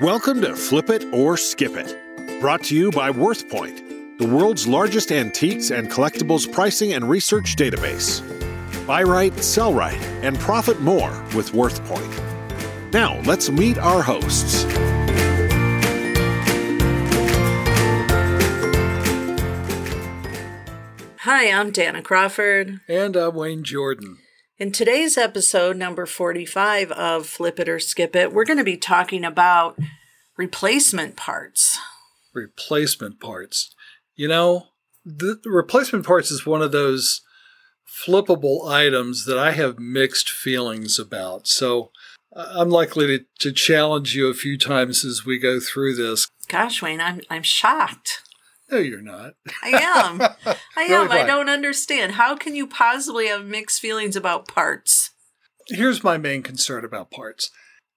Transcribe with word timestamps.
Welcome 0.00 0.40
to 0.42 0.54
Flip 0.54 0.90
It 0.90 1.12
or 1.12 1.36
Skip 1.36 1.72
It, 1.74 2.40
brought 2.40 2.62
to 2.64 2.76
you 2.76 2.92
by 2.92 3.10
WorthPoint, 3.10 4.18
the 4.18 4.28
world's 4.28 4.64
largest 4.64 5.10
antiques 5.10 5.72
and 5.72 5.90
collectibles 5.90 6.50
pricing 6.52 6.92
and 6.92 7.10
research 7.10 7.56
database. 7.56 8.22
Buy 8.86 9.02
right, 9.02 9.36
sell 9.42 9.74
right, 9.74 10.00
and 10.22 10.38
profit 10.38 10.80
more 10.80 11.10
with 11.34 11.50
WorthPoint. 11.50 12.92
Now, 12.92 13.20
let's 13.22 13.50
meet 13.50 13.76
our 13.78 14.00
hosts. 14.00 14.62
Hi, 21.22 21.50
I'm 21.50 21.72
Dana 21.72 22.02
Crawford. 22.02 22.78
And 22.86 23.16
I'm 23.16 23.34
Wayne 23.34 23.64
Jordan. 23.64 24.18
In 24.58 24.72
today's 24.72 25.16
episode, 25.16 25.76
number 25.76 26.04
45 26.04 26.90
of 26.90 27.28
Flip 27.28 27.60
It 27.60 27.68
or 27.68 27.78
Skip 27.78 28.16
It, 28.16 28.32
we're 28.32 28.44
going 28.44 28.58
to 28.58 28.64
be 28.64 28.76
talking 28.76 29.24
about 29.24 29.78
replacement 30.36 31.14
parts. 31.14 31.78
Replacement 32.34 33.20
parts. 33.20 33.72
You 34.16 34.26
know, 34.26 34.66
the, 35.04 35.38
the 35.40 35.50
replacement 35.50 36.04
parts 36.04 36.32
is 36.32 36.44
one 36.44 36.60
of 36.60 36.72
those 36.72 37.20
flippable 37.88 38.68
items 38.68 39.26
that 39.26 39.38
I 39.38 39.52
have 39.52 39.78
mixed 39.78 40.28
feelings 40.28 40.98
about. 40.98 41.46
So 41.46 41.92
uh, 42.34 42.54
I'm 42.56 42.68
likely 42.68 43.06
to, 43.06 43.24
to 43.38 43.52
challenge 43.52 44.16
you 44.16 44.26
a 44.26 44.34
few 44.34 44.58
times 44.58 45.04
as 45.04 45.24
we 45.24 45.38
go 45.38 45.60
through 45.60 45.94
this. 45.94 46.26
Gosh, 46.48 46.82
Wayne, 46.82 47.00
I'm, 47.00 47.20
I'm 47.30 47.44
shocked. 47.44 48.27
No, 48.70 48.78
you're 48.78 49.00
not. 49.02 49.34
I 49.62 49.68
am. 49.70 50.20
I 50.76 50.82
am. 50.84 51.08
Really 51.08 51.20
I 51.20 51.26
don't 51.26 51.48
understand. 51.48 52.12
How 52.12 52.36
can 52.36 52.54
you 52.54 52.66
possibly 52.66 53.26
have 53.28 53.46
mixed 53.46 53.80
feelings 53.80 54.16
about 54.16 54.46
parts? 54.48 55.10
Here's 55.68 56.04
my 56.04 56.16
main 56.18 56.42
concern 56.42 56.84
about 56.84 57.10
parts 57.10 57.50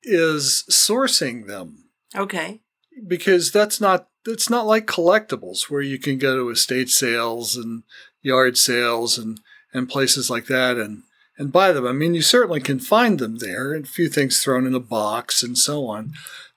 is 0.03 0.63
sourcing 0.70 1.45
them 1.47 1.89
Okay. 2.16 2.61
because 3.07 3.52
that's 3.52 3.80
not 3.80 4.08
it's 4.25 4.50
not 4.50 4.66
like 4.66 4.88
collectibles 4.88 5.69
where 5.69 5.81
you 5.81 6.00
can 6.00 6.17
go 6.17 6.36
to 6.38 6.50
estate 6.50 6.89
sales 6.89 7.56
and 7.56 7.83
yard 8.22 8.58
sales 8.58 9.17
and 9.17 9.39
and 9.73 9.88
places 9.89 10.30
like 10.30 10.47
that 10.47 10.78
and 10.78 11.03
and 11.38 11.52
buy 11.52 11.72
them. 11.72 11.88
I 11.88 11.91
mean, 11.94 12.13
you 12.13 12.22
certainly 12.22 12.59
can 12.59 12.80
find 12.80 13.17
them 13.17 13.38
there, 13.38 13.73
and 13.73 13.85
a 13.85 13.89
few 13.89 14.09
things 14.09 14.44
thrown 14.44 14.67
in 14.67 14.75
a 14.75 14.80
box 14.80 15.41
and 15.44 15.58
so 15.58 15.85
on. 15.88 16.13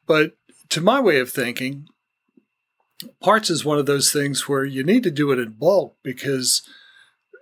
But 0.06 0.32
to 0.70 0.80
my 0.80 1.00
way 1.00 1.20
of 1.20 1.30
thinking, 1.30 1.86
parts 3.20 3.50
is 3.50 3.64
one 3.64 3.78
of 3.78 3.86
those 3.86 4.12
things 4.12 4.48
where 4.48 4.64
you 4.64 4.82
need 4.82 5.02
to 5.04 5.10
do 5.10 5.30
it 5.32 5.38
in 5.38 5.50
bulk 5.52 5.96
because 6.02 6.62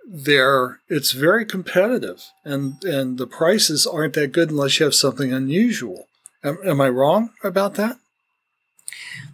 they're 0.05 0.81
it's 0.89 1.11
very 1.11 1.45
competitive 1.45 2.31
and 2.43 2.83
and 2.83 3.17
the 3.17 3.27
prices 3.27 3.87
aren't 3.87 4.13
that 4.13 4.33
good 4.33 4.49
unless 4.49 4.79
you 4.79 4.83
have 4.85 4.95
something 4.95 5.31
unusual. 5.31 6.07
Am, 6.43 6.57
am 6.65 6.81
I 6.81 6.89
wrong 6.89 7.31
about 7.43 7.75
that? 7.75 7.97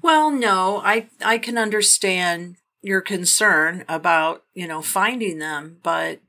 Well, 0.02 0.32
no, 0.32 0.82
I 0.84 1.08
I 1.24 1.38
can 1.38 1.58
understand 1.58 2.58
your 2.82 3.02
concern 3.02 3.84
about, 3.90 4.44
you 4.54 4.68
know, 4.68 4.82
finding 4.82 5.40
them, 5.40 5.80
but 5.84 6.20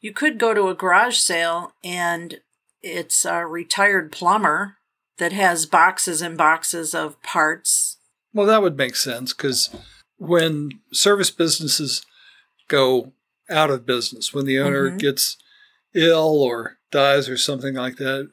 you 0.00 0.12
could 0.12 0.38
go 0.38 0.52
to 0.52 0.68
a 0.68 0.74
garage 0.74 1.16
sale 1.16 1.72
and 1.82 2.40
it's 2.82 3.24
a 3.24 3.46
retired 3.46 4.12
plumber 4.12 4.76
that 5.18 5.32
has 5.32 5.66
boxes 5.66 6.20
and 6.20 6.36
boxes 6.36 6.94
of 6.94 7.20
parts. 7.22 7.96
Well, 8.34 8.46
that 8.46 8.60
would 8.62 8.76
make 8.76 8.96
sense 8.96 9.32
because 9.32 9.70
when 10.18 10.70
service 10.92 11.30
businesses 11.30 12.04
go 12.68 13.12
out 13.48 13.70
of 13.70 13.86
business, 13.86 14.34
when 14.34 14.44
the 14.44 14.58
owner 14.58 14.90
Mhm. 14.90 14.98
gets 14.98 15.36
ill 15.94 16.42
or 16.42 16.78
dies 16.90 17.28
or 17.28 17.36
something 17.36 17.74
like 17.74 17.96
that, 17.96 18.30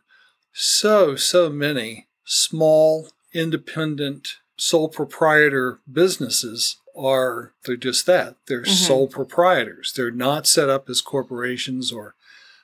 so, 0.54 1.16
so 1.16 1.50
many 1.50 2.08
small, 2.26 3.10
independent, 3.34 4.30
sole 4.58 4.90
proprietor 4.90 5.80
businesses 5.92 6.78
are, 6.96 7.54
they're 7.66 7.76
just 7.78 8.06
that. 8.08 8.36
They're 8.48 8.64
Mhm. 8.64 8.88
sole 8.88 9.08
proprietors. 9.08 9.94
They're 9.96 10.12
not 10.12 10.48
set 10.48 10.70
up 10.70 10.90
as 10.90 11.02
corporations 11.02 11.92
or 11.92 12.16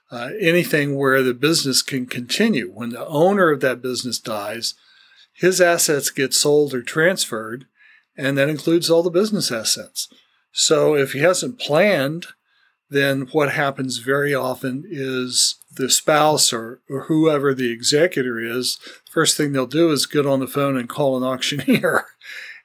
uh, 0.10 0.30
anything 0.40 0.96
where 0.96 1.22
the 1.22 1.34
business 1.34 1.82
can 1.82 2.06
continue. 2.06 2.70
When 2.72 2.92
the 2.92 3.06
owner 3.08 3.52
of 3.52 3.60
that 3.60 3.82
business 3.82 4.20
dies, 4.20 4.74
his 5.38 5.62
assets 5.62 6.10
get 6.10 6.34
sold 6.34 6.74
or 6.74 6.82
transferred, 6.82 7.68
and 8.18 8.38
that 8.38 8.50
includes 8.50 8.90
all 8.90 9.04
the 9.04 9.12
business 9.12 9.52
assets. 9.52 10.10
So 10.52 10.96
if 10.96 11.14
he 11.14 11.20
hasn't 11.20 11.60
planned, 11.60 12.26
then 12.90 13.28
what 13.32 13.54
happens 13.54 14.00
very 14.00 14.34
often 14.34 14.84
is 14.90 15.56
the 15.76 15.90
spouse 15.90 16.52
or, 16.52 16.82
or 16.90 17.04
whoever 17.04 17.54
the 17.54 17.72
executor 17.72 18.40
is, 18.40 18.80
first 19.12 19.38
thing 19.38 19.52
they'll 19.52 19.68
do 19.68 19.92
is 19.92 20.08
get 20.08 20.26
on 20.26 20.40
the 20.40 20.48
phone 20.48 20.76
and 20.76 20.90
call 20.90 21.16
an 21.16 21.24
auctioneer. 21.24 22.06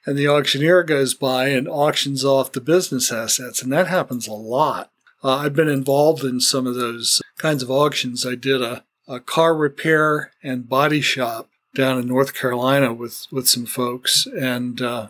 And 0.05 0.17
the 0.17 0.27
auctioneer 0.27 0.83
goes 0.83 1.13
by 1.13 1.47
and 1.47 1.65
auctions 1.65 2.25
off 2.25 2.51
the 2.51 2.59
business 2.59 3.09
assets. 3.09 3.63
And 3.63 3.71
that 3.71 3.87
happens 3.87 4.27
a 4.27 4.33
lot. 4.33 4.91
Uh, 5.23 5.37
I've 5.37 5.55
been 5.55 5.69
involved 5.69 6.25
in 6.25 6.41
some 6.41 6.67
of 6.67 6.75
those 6.75 7.21
kinds 7.37 7.63
of 7.63 7.71
auctions. 7.71 8.25
I 8.25 8.35
did 8.35 8.61
a, 8.61 8.83
a 9.07 9.21
car 9.21 9.55
repair 9.55 10.33
and 10.43 10.67
body 10.67 10.99
shop 10.99 11.47
down 11.73 11.99
in 11.99 12.07
North 12.07 12.33
Carolina 12.33 12.93
with, 12.93 13.27
with 13.31 13.47
some 13.47 13.65
folks. 13.65 14.25
And 14.25 14.81
uh, 14.81 15.09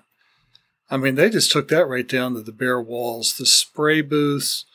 I 0.90 0.98
mean, 0.98 1.16
they 1.16 1.30
just 1.30 1.52
took 1.52 1.68
that 1.70 1.88
right 1.88 2.08
down 2.08 2.34
to 2.34 2.42
the 2.42 2.52
bare 2.52 2.82
walls, 2.82 3.38
the 3.38 3.46
spray 3.46 4.02
booths, 4.02 4.66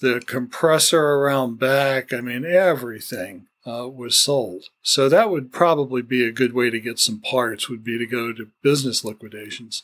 the 0.00 0.22
compressor 0.26 1.02
around 1.02 1.58
back. 1.58 2.12
I 2.12 2.20
mean, 2.20 2.44
everything 2.44 3.46
uh, 3.66 3.88
was 3.88 4.16
sold. 4.16 4.64
So 4.82 5.08
that 5.08 5.30
would 5.30 5.52
probably 5.52 6.02
be 6.02 6.26
a 6.26 6.32
good 6.32 6.52
way 6.52 6.70
to 6.70 6.80
get 6.80 6.98
some 6.98 7.20
parts 7.20 7.68
would 7.68 7.84
be 7.84 7.98
to 7.98 8.06
go 8.06 8.32
to 8.32 8.50
business 8.62 9.04
liquidations. 9.04 9.82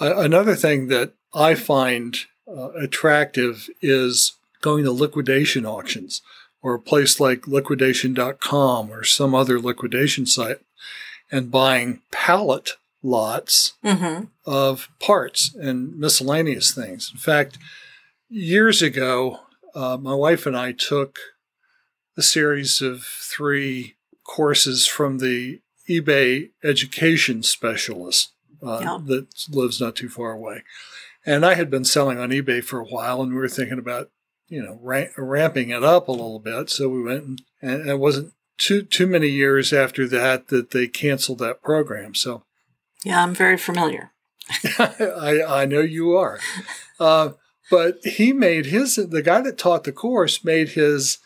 Uh, 0.00 0.16
another 0.16 0.54
thing 0.54 0.88
that 0.88 1.12
I 1.34 1.54
find 1.54 2.18
uh, 2.46 2.70
attractive 2.72 3.68
is 3.80 4.34
going 4.60 4.84
to 4.84 4.92
liquidation 4.92 5.64
auctions 5.64 6.22
or 6.62 6.74
a 6.74 6.80
place 6.80 7.20
like 7.20 7.46
liquidation.com 7.46 8.90
or 8.90 9.04
some 9.04 9.34
other 9.34 9.60
liquidation 9.60 10.26
site 10.26 10.58
and 11.34 11.50
buying 11.50 12.00
pallet 12.12 12.70
lots 13.02 13.74
Mm-hmm. 13.84 14.24
of 14.46 14.88
parts 15.00 15.54
and 15.54 15.98
miscellaneous 15.98 16.72
things. 16.74 17.10
In 17.12 17.18
fact, 17.18 17.58
years 18.28 18.80
ago, 18.82 19.40
uh, 19.74 19.96
my 20.00 20.14
wife 20.14 20.46
and 20.46 20.56
I 20.56 20.72
took 20.72 21.18
a 22.16 22.22
series 22.22 22.80
of 22.80 23.02
three 23.02 23.96
courses 24.24 24.86
from 24.86 25.18
the 25.18 25.60
eBay 25.88 26.50
education 26.62 27.42
specialist 27.42 28.32
uh, 28.62 28.78
Yeah. 28.82 28.98
that 29.06 29.26
lives 29.50 29.80
not 29.80 29.96
too 29.96 30.08
far 30.08 30.32
away. 30.32 30.62
And 31.26 31.44
I 31.44 31.54
had 31.54 31.70
been 31.70 31.84
selling 31.84 32.18
on 32.18 32.30
eBay 32.30 32.62
for 32.62 32.78
a 32.80 32.84
while, 32.84 33.20
and 33.22 33.32
we 33.32 33.38
were 33.38 33.48
thinking 33.48 33.78
about, 33.78 34.10
you 34.48 34.62
know, 34.62 34.78
ra- 34.82 35.12
ramping 35.18 35.70
it 35.70 35.82
up 35.82 36.08
a 36.08 36.12
little 36.12 36.38
bit. 36.38 36.70
So 36.70 36.88
we 36.88 37.02
went, 37.02 37.24
and, 37.24 37.40
and 37.60 37.88
it 37.90 37.98
wasn't 37.98 38.32
too 38.58 38.82
too 38.82 39.06
many 39.06 39.28
years 39.28 39.72
after 39.72 40.06
that 40.08 40.48
that 40.48 40.70
they 40.70 40.86
canceled 40.86 41.38
that 41.40 41.62
program. 41.62 42.14
So 42.14 42.44
Yeah, 43.04 43.22
I'm 43.22 43.34
very 43.34 43.56
familiar. 43.56 44.12
I, 44.78 45.42
I 45.46 45.64
know 45.64 45.80
you 45.80 46.16
are. 46.16 46.38
Uh, 47.00 47.30
but 47.70 47.98
he 48.04 48.32
made 48.32 48.66
his, 48.66 48.96
the 48.96 49.22
guy 49.22 49.40
that 49.40 49.58
taught 49.58 49.84
the 49.84 49.92
course 49.92 50.44
made 50.44 50.70
his 50.70 51.18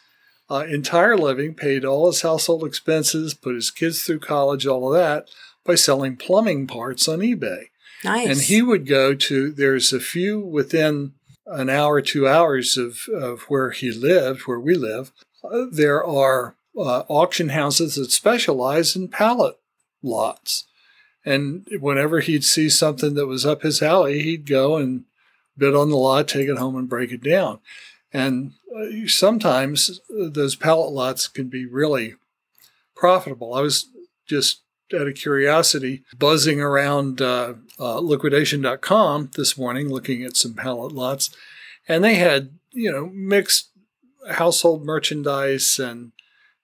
uh, 0.50 0.64
entire 0.68 1.16
living, 1.16 1.54
paid 1.54 1.84
all 1.84 2.06
his 2.06 2.22
household 2.22 2.64
expenses, 2.64 3.34
put 3.34 3.54
his 3.54 3.70
kids 3.70 4.02
through 4.02 4.20
college, 4.20 4.66
all 4.66 4.88
of 4.88 4.98
that 4.98 5.28
by 5.64 5.74
selling 5.74 6.16
plumbing 6.16 6.66
parts 6.66 7.08
on 7.08 7.18
eBay. 7.18 7.64
Nice. 8.04 8.28
And 8.28 8.40
he 8.40 8.62
would 8.62 8.86
go 8.86 9.14
to, 9.14 9.50
there's 9.50 9.92
a 9.92 10.00
few 10.00 10.40
within 10.40 11.12
an 11.46 11.68
hour, 11.68 12.00
two 12.00 12.28
hours 12.28 12.76
of, 12.76 13.00
of 13.12 13.42
where 13.48 13.70
he 13.70 13.90
lived, 13.90 14.42
where 14.42 14.60
we 14.60 14.74
live. 14.74 15.12
Uh, 15.42 15.64
there 15.70 16.04
are 16.04 16.56
uh, 16.78 17.04
auction 17.08 17.50
houses 17.50 17.96
that 17.96 18.10
specialize 18.10 18.94
in 18.94 19.08
pallet 19.08 19.58
lots. 20.02 20.64
And 21.24 21.66
whenever 21.80 22.20
he'd 22.20 22.44
see 22.44 22.68
something 22.68 23.14
that 23.14 23.26
was 23.26 23.44
up 23.44 23.62
his 23.62 23.82
alley, 23.82 24.22
he'd 24.22 24.46
go 24.46 24.76
and 24.76 25.04
bid 25.56 25.74
on 25.74 25.90
the 25.90 25.96
lot, 25.96 26.28
take 26.28 26.48
it 26.48 26.58
home, 26.58 26.76
and 26.76 26.88
break 26.88 27.12
it 27.12 27.22
down. 27.22 27.58
And 28.12 28.52
uh, 28.74 29.06
sometimes 29.06 30.00
those 30.08 30.56
pallet 30.56 30.92
lots 30.92 31.28
can 31.28 31.48
be 31.48 31.66
really 31.66 32.14
profitable. 32.94 33.54
I 33.54 33.60
was 33.60 33.86
just 34.26 34.62
out 34.94 35.06
of 35.06 35.14
curiosity 35.14 36.02
buzzing 36.16 36.60
around 36.60 37.20
uh, 37.20 37.54
uh, 37.78 37.98
liquidation.com 37.98 39.30
this 39.36 39.58
morning 39.58 39.90
looking 39.90 40.22
at 40.22 40.36
some 40.36 40.54
pallet 40.54 40.92
lots, 40.92 41.30
and 41.86 42.02
they 42.02 42.14
had, 42.14 42.50
you 42.72 42.90
know, 42.90 43.10
mixed 43.12 43.70
household 44.30 44.84
merchandise 44.84 45.78
and 45.78 46.12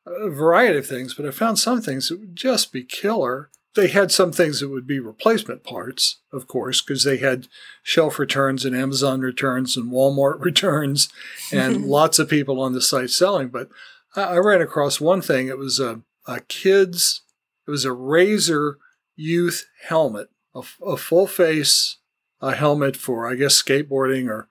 a 0.07 0.29
variety 0.29 0.79
of 0.79 0.87
things, 0.87 1.15
but 1.15 1.27
I 1.27 1.31
found 1.31 1.59
some 1.59 1.81
things 1.81 2.09
that 2.09 2.21
would 2.21 2.37
just 2.37 2.73
be 2.73 2.85
killer. 2.85 3.51
They 3.75 3.89
had 3.89 4.13
some 4.13 4.33
things 4.33 4.61
that 4.61 4.69
would 4.69 4.87
be 4.87 5.01
replacement 5.01 5.65
parts, 5.65 6.21
of 6.33 6.47
course, 6.47 6.81
because 6.81 7.05
they 7.05 7.17
had 7.17 7.49
shelf 7.83 8.19
returns 8.19 8.65
and 8.65 8.77
Amazon 8.77 9.21
returns 9.21 9.77
and 9.77 9.91
Walmart 9.91 10.41
returns 10.45 11.09
and 11.53 11.85
lots 11.87 12.19
of 12.19 12.29
people 12.29 12.61
on 12.61 12.73
the 12.73 12.83
site 12.83 13.11
selling. 13.11 13.49
But 13.49 13.69
I 14.15 14.23
I 14.23 14.37
ran 14.37 14.61
across 14.61 15.01
one 15.01 15.23
thing. 15.23 15.49
It 15.49 15.59
was 15.59 15.81
a, 15.81 16.03
a 16.27 16.41
kid's, 16.41 17.23
it 17.67 17.71
was 17.71 17.85
a 17.85 17.93
razor 17.93 18.79
youth 19.17 19.67
helmet, 19.89 20.29
a, 20.55 20.63
a 20.85 20.97
full 20.97 21.27
face 21.27 21.99
a 22.45 22.55
helmet 22.55 22.97
for, 22.97 23.27
I 23.27 23.37
guess, 23.37 23.61
skateboarding 23.61 24.29
or 24.29 24.49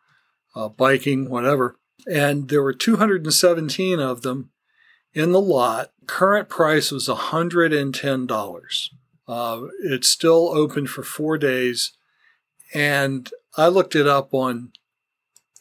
uh, 0.56 0.68
biking, 0.70 1.30
whatever. 1.30 1.78
And 2.12 2.50
there 2.50 2.64
were 2.64 2.74
217 2.74 4.00
of 4.00 4.24
them 4.24 4.50
in 5.14 5.32
the 5.32 5.42
lot. 5.42 5.92
Current 6.08 6.50
price 6.50 6.92
was 6.92 7.08
$110. 7.08 8.90
Uh, 9.28 9.62
it's 9.84 10.08
still 10.08 10.50
open 10.50 10.88
for 10.88 11.04
four 11.04 11.38
days. 11.38 11.94
And 12.74 13.30
I 13.56 13.68
looked 13.68 13.96
it 13.96 14.08
up 14.08 14.34
on 14.34 14.72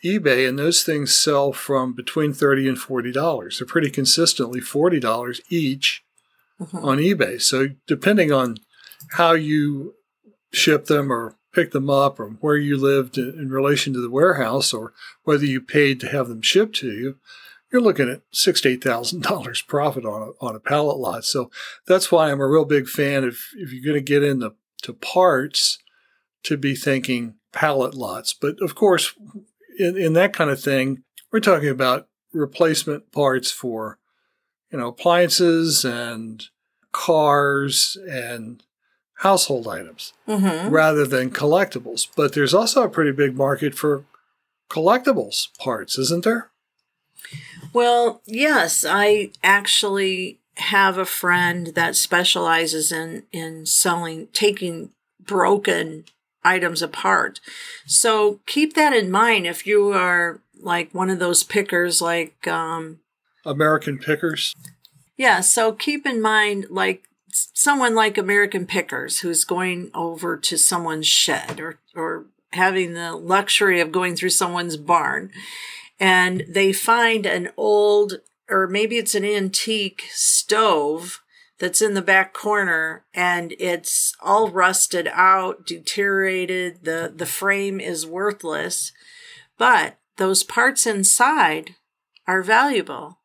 eBay, 0.04 0.48
and 0.48 0.58
those 0.58 0.82
things 0.82 1.16
sell 1.16 1.52
from 1.52 1.94
between 1.94 2.32
30 2.32 2.68
and 2.68 2.78
$40. 2.78 3.58
They're 3.58 3.66
pretty 3.66 3.90
consistently 3.90 4.60
$40 4.60 5.40
each 5.48 6.02
mm-hmm. 6.60 6.78
on 6.78 6.98
eBay. 6.98 7.40
So, 7.40 7.68
depending 7.86 8.32
on 8.32 8.56
how 9.12 9.32
you 9.32 9.94
ship 10.52 10.86
them 10.86 11.12
or 11.12 11.36
pick 11.54 11.70
them 11.72 11.90
up 11.90 12.18
or 12.18 12.30
where 12.40 12.56
you 12.56 12.76
lived 12.76 13.18
in 13.18 13.50
relation 13.50 13.92
to 13.92 14.00
the 14.00 14.10
warehouse 14.10 14.72
or 14.72 14.92
whether 15.24 15.44
you 15.44 15.60
paid 15.60 16.00
to 16.00 16.08
have 16.08 16.28
them 16.28 16.42
shipped 16.42 16.76
to 16.76 16.90
you, 16.90 17.16
you're 17.72 17.82
looking 17.82 18.10
at 18.10 18.22
six 18.30 18.60
to 18.60 18.68
eight 18.68 18.84
thousand 18.84 19.22
dollars 19.22 19.62
profit 19.62 20.04
on 20.04 20.22
a, 20.22 20.44
on 20.44 20.54
a 20.54 20.60
pallet 20.60 20.98
lot. 20.98 21.24
So 21.24 21.50
that's 21.86 22.12
why 22.12 22.30
I'm 22.30 22.40
a 22.40 22.48
real 22.48 22.64
big 22.64 22.88
fan 22.88 23.24
of 23.24 23.38
if 23.56 23.72
you're 23.72 23.84
going 23.84 24.04
to 24.04 24.12
get 24.12 24.22
into 24.22 24.54
to 24.82 24.92
parts 24.92 25.78
to 26.44 26.56
be 26.56 26.74
thinking 26.74 27.36
pallet 27.52 27.94
lots. 27.94 28.34
But 28.34 28.60
of 28.60 28.74
course, 28.74 29.14
in, 29.78 29.96
in 29.96 30.12
that 30.14 30.32
kind 30.32 30.50
of 30.50 30.60
thing, 30.60 31.02
we're 31.30 31.40
talking 31.40 31.68
about 31.68 32.08
replacement 32.32 33.10
parts 33.12 33.50
for 33.50 33.98
you 34.70 34.78
know 34.78 34.88
appliances 34.88 35.84
and 35.84 36.44
cars 36.92 37.96
and 38.08 38.62
household 39.16 39.68
items 39.68 40.12
mm-hmm. 40.28 40.68
rather 40.68 41.06
than 41.06 41.30
collectibles. 41.30 42.06
But 42.14 42.34
there's 42.34 42.52
also 42.52 42.82
a 42.82 42.90
pretty 42.90 43.12
big 43.12 43.34
market 43.36 43.74
for 43.74 44.04
collectibles 44.68 45.48
parts, 45.58 45.96
isn't 45.98 46.24
there? 46.24 46.51
Well, 47.72 48.22
yes, 48.26 48.84
I 48.88 49.30
actually 49.42 50.38
have 50.56 50.98
a 50.98 51.06
friend 51.06 51.68
that 51.68 51.96
specializes 51.96 52.92
in 52.92 53.24
in 53.32 53.66
selling 53.66 54.28
taking 54.32 54.90
broken 55.20 56.04
items 56.44 56.82
apart. 56.82 57.40
So 57.86 58.40
keep 58.46 58.74
that 58.74 58.92
in 58.92 59.10
mind 59.10 59.46
if 59.46 59.66
you 59.66 59.92
are 59.92 60.40
like 60.60 60.92
one 60.92 61.10
of 61.10 61.18
those 61.18 61.42
pickers 61.42 62.02
like 62.02 62.46
um 62.46 63.00
American 63.44 63.98
pickers. 63.98 64.54
Yeah, 65.16 65.40
so 65.40 65.72
keep 65.72 66.06
in 66.06 66.20
mind 66.20 66.66
like 66.70 67.04
someone 67.32 67.94
like 67.94 68.18
American 68.18 68.66
Pickers 68.66 69.20
who's 69.20 69.44
going 69.44 69.90
over 69.94 70.36
to 70.36 70.58
someone's 70.58 71.06
shed 71.06 71.60
or, 71.60 71.78
or 71.94 72.26
having 72.52 72.94
the 72.94 73.12
luxury 73.14 73.80
of 73.80 73.92
going 73.92 74.16
through 74.16 74.30
someone's 74.30 74.76
barn 74.76 75.30
and 75.98 76.44
they 76.48 76.72
find 76.72 77.26
an 77.26 77.50
old 77.56 78.20
or 78.50 78.66
maybe 78.66 78.98
it's 78.98 79.14
an 79.14 79.24
antique 79.24 80.02
stove 80.10 81.22
that's 81.58 81.80
in 81.80 81.94
the 81.94 82.02
back 82.02 82.34
corner 82.34 83.04
and 83.14 83.54
it's 83.58 84.14
all 84.20 84.50
rusted 84.50 85.08
out, 85.12 85.66
deteriorated, 85.66 86.84
the 86.84 87.12
the 87.14 87.26
frame 87.26 87.80
is 87.80 88.06
worthless, 88.06 88.92
but 89.56 89.98
those 90.16 90.42
parts 90.42 90.86
inside 90.86 91.76
are 92.26 92.42
valuable. 92.42 93.18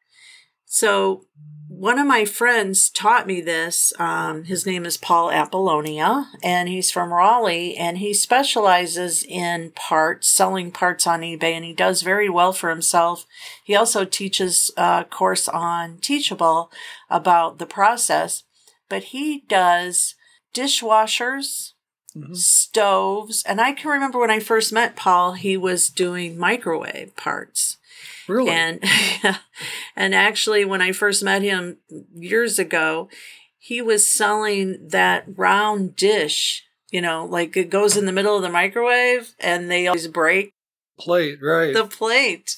So 0.66 1.26
one 1.80 2.00
of 2.00 2.08
my 2.08 2.26
friends 2.26 2.90
taught 2.90 3.28
me 3.28 3.40
this. 3.40 3.94
Um, 4.00 4.46
his 4.46 4.66
name 4.66 4.84
is 4.84 4.98
Paul 4.98 5.32
Apollonia, 5.32 6.28
and 6.42 6.68
he's 6.68 6.90
from 6.90 7.14
Raleigh, 7.14 7.78
and 7.78 8.00
he 8.00 8.16
specializes 8.16 9.24
in 9.24 9.72
parts, 9.76 10.28
selling 10.28 10.72
parts 10.72 11.06
on 11.06 11.22
eBay, 11.22 11.54
and 11.54 11.64
he 11.64 11.74
does 11.74 12.02
very 12.02 12.30
well 12.30 12.52
for 12.52 12.72
himself. 12.72 13.28
He 13.64 13.76
also 13.76 14.06
teaches 14.06 14.72
a 14.76 15.06
course 15.08 15.48
on 15.48 15.98
Teachable 15.98 16.72
about 17.12 17.60
the 17.60 17.68
process, 17.68 18.44
but 18.90 19.06
he 19.06 19.44
does 19.48 20.16
dishwashers, 20.56 21.74
mm-hmm. 22.16 22.34
stoves, 22.34 23.44
and 23.46 23.62
I 23.62 23.74
can 23.74 23.92
remember 23.92 24.18
when 24.18 24.32
I 24.32 24.40
first 24.40 24.74
met 24.74 24.96
Paul, 24.96 25.34
he 25.34 25.56
was 25.56 25.90
doing 25.90 26.40
microwave 26.40 27.16
parts. 27.16 27.78
Really? 28.28 28.52
And 28.52 28.84
and 29.96 30.16
actually 30.16 30.66
when 30.66 30.82
I 30.82 30.92
first 30.92 31.24
met 31.24 31.42
him 31.42 31.78
years 32.16 32.60
ago, 32.60 33.10
he 33.58 33.82
was 33.82 34.08
selling 34.08 34.88
that 34.90 35.26
round 35.36 35.96
dish, 35.96 36.64
you 36.90 37.02
know, 37.02 37.26
like 37.26 37.56
it 37.58 37.70
goes 37.70 37.98
in 37.98 38.06
the 38.06 38.12
middle 38.12 38.36
of 38.36 38.42
the 38.42 38.50
microwave 38.50 39.34
and 39.40 39.70
they 39.70 39.88
always 39.88 40.08
break 40.08 40.54
plate, 40.98 41.40
right. 41.42 41.74
The 41.74 41.86
plate. 41.86 42.58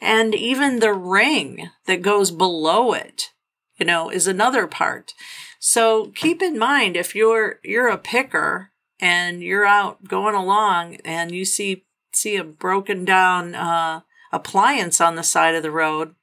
And 0.00 0.34
even 0.34 0.78
the 0.78 0.92
ring 0.92 1.70
that 1.86 2.02
goes 2.02 2.30
below 2.30 2.92
it, 2.92 3.30
you 3.76 3.86
know, 3.86 4.10
is 4.10 4.26
another 4.26 4.66
part. 4.66 5.12
So 5.58 6.12
keep 6.14 6.42
in 6.42 6.58
mind 6.58 6.96
if 6.96 7.14
you're 7.14 7.58
you're 7.64 7.88
a 7.88 7.98
picker 7.98 8.70
and 9.00 9.42
you're 9.42 9.66
out 9.66 10.04
going 10.04 10.34
along 10.34 10.96
and 11.04 11.32
you 11.32 11.44
see 11.44 11.84
see 12.12 12.36
a 12.36 12.44
broken 12.44 13.04
down 13.04 13.54
uh, 13.54 14.00
appliance 14.32 15.00
on 15.00 15.16
the 15.16 15.22
side 15.22 15.54
of 15.54 15.62
the 15.62 15.70
road, 15.70 16.14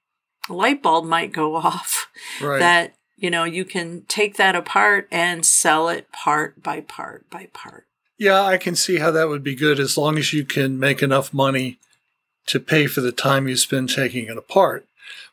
a 0.50 0.54
light 0.54 0.82
bulb 0.82 1.06
might 1.06 1.32
go 1.32 1.56
off. 1.56 2.10
Right. 2.42 2.60
That, 2.60 2.96
you 3.18 3.30
know, 3.30 3.44
you 3.44 3.66
can 3.66 4.04
take 4.08 4.38
that 4.38 4.56
apart 4.56 5.08
and 5.12 5.46
sell 5.46 5.90
it 5.90 6.12
part 6.12 6.62
by 6.62 6.82
part 6.82 7.30
by 7.30 7.50
part. 7.54 7.86
Yeah, 8.18 8.44
I 8.44 8.58
can 8.58 8.76
see 8.76 8.98
how 8.98 9.12
that 9.12 9.28
would 9.28 9.44
be 9.44 9.56
good 9.56 9.80
as 9.80 9.98
long 9.98 10.18
as 10.18 10.32
you 10.32 10.46
can 10.46 10.80
make 10.80 11.04
enough 11.04 11.34
money 11.34 11.80
to 12.48 12.60
pay 12.60 12.88
for 12.88 13.02
the 13.02 13.12
time 13.12 13.48
you 13.48 13.58
spend 13.58 13.90
taking 13.90 14.28
it 14.28 14.38
apart. 14.38 14.86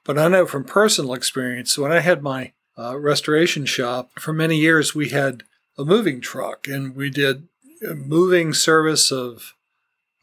But 0.04 0.18
I 0.18 0.28
know 0.28 0.46
from 0.46 0.64
personal 0.64 1.14
experience, 1.14 1.78
when 1.78 1.92
I 1.92 2.00
had 2.00 2.22
my 2.22 2.52
uh, 2.76 2.98
restoration 2.98 3.66
shop, 3.66 4.10
for 4.18 4.32
many 4.32 4.56
years 4.56 4.94
we 4.94 5.10
had 5.10 5.44
a 5.78 5.84
moving 5.84 6.20
truck 6.20 6.66
and 6.66 6.96
we 6.96 7.10
did 7.10 7.46
moving 7.82 8.52
service 8.52 9.10
of 9.10 9.54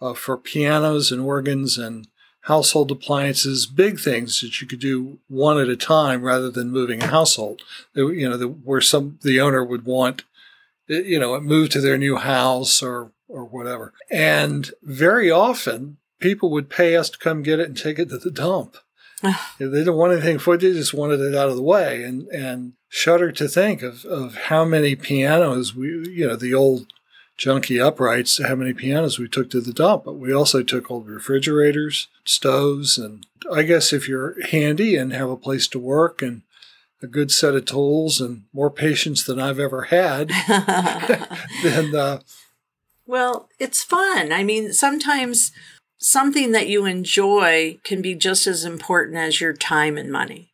uh, 0.02 0.14
for 0.14 0.38
pianos 0.38 1.12
and 1.12 1.22
organs 1.22 1.78
and 1.78 2.08
household 2.50 2.90
appliances, 2.90 3.68
big 3.68 4.00
things 4.00 4.42
that 4.42 4.60
you 4.60 4.68
could 4.68 4.80
do 4.80 5.20
one 5.28 5.60
at 5.60 5.70
a 5.70 5.78
time 5.78 6.24
rather 6.24 6.50
than 6.50 6.72
moving 6.72 7.02
a 7.02 7.08
household. 7.08 7.62
You 7.94 8.28
know, 8.28 8.48
where 8.48 8.82
some 8.82 9.20
the 9.22 9.40
owner 9.40 9.64
would 9.64 9.86
want, 9.86 10.24
eh, 10.90 11.04
you 11.06 11.20
know, 11.20 11.40
move 11.40 11.70
to 11.70 11.80
their 11.80 11.98
new 11.98 12.18
house 12.18 12.82
or 12.82 13.12
or 13.28 13.46
whatever. 13.46 13.94
And 14.10 14.72
very 14.82 15.30
often, 15.30 15.98
people 16.20 16.50
would 16.50 16.72
pay 16.72 16.98
us 16.98 17.12
to 17.12 17.20
come 17.20 17.44
get 17.44 17.60
it 17.60 17.68
and 17.68 17.78
take 17.78 18.00
it 18.00 18.10
to 18.10 18.18
the 18.18 18.32
dump. 18.32 18.78
they 19.22 19.66
didn't 19.66 19.96
want 19.96 20.14
anything 20.14 20.40
for 20.40 20.56
it; 20.56 20.62
they 20.62 20.74
just 20.74 20.94
wanted 20.94 21.22
it 21.22 21.36
out 21.36 21.50
of 21.50 21.56
the 21.56 21.62
way. 21.62 22.04
And 22.04 22.28
and 22.30 22.74
shudder 22.88 23.32
to 23.32 23.48
think 23.48 23.84
of 23.84 24.06
of 24.06 24.36
how 24.50 24.66
many 24.66 24.96
pianos 24.96 25.76
we, 25.76 25.88
you 26.10 26.28
know, 26.28 26.36
the 26.36 26.56
old 26.56 26.88
junky 27.40 27.84
uprights 27.84 28.36
to 28.36 28.48
how 28.48 28.56
many 28.56 28.74
pianos 28.74 29.18
we 29.18 29.28
took 29.28 29.50
to 29.50 29.62
the 29.62 29.74
dump, 29.74 30.04
but 30.04 30.18
we 30.18 30.34
also 30.34 30.62
took 30.62 30.92
old 30.92 31.08
refrigerators, 31.08 32.10
stoves, 32.26 32.98
and 32.98 33.26
I 33.52 33.64
guess 33.64 33.94
if 33.94 34.08
you're 34.08 34.36
handy 34.48 34.96
and 34.98 35.14
have 35.14 35.30
a 35.30 35.38
place 35.38 35.68
to 35.70 35.80
work 35.80 36.22
and 36.22 36.42
a 37.02 37.08
good 37.08 37.32
set 37.32 37.56
of 37.56 37.66
tools 37.66 38.20
and 38.20 38.44
more 38.52 38.70
patience 38.70 39.24
than 39.24 39.40
I've 39.40 39.60
ever 39.60 39.84
had, 39.84 40.30
then. 41.64 41.96
Uh, 41.96 42.20
well, 43.08 43.48
it's 43.58 43.84
fun. 43.84 44.34
I 44.34 44.44
mean, 44.44 44.74
sometimes 44.74 45.54
something 45.98 46.52
that 46.52 46.68
you 46.68 46.86
enjoy 46.86 47.80
can 47.84 48.02
be 48.02 48.16
just 48.16 48.48
as 48.48 48.66
important 48.66 49.18
as 49.18 49.40
your 49.40 49.54
time 49.54 49.98
and 49.98 50.12
money. 50.12 50.52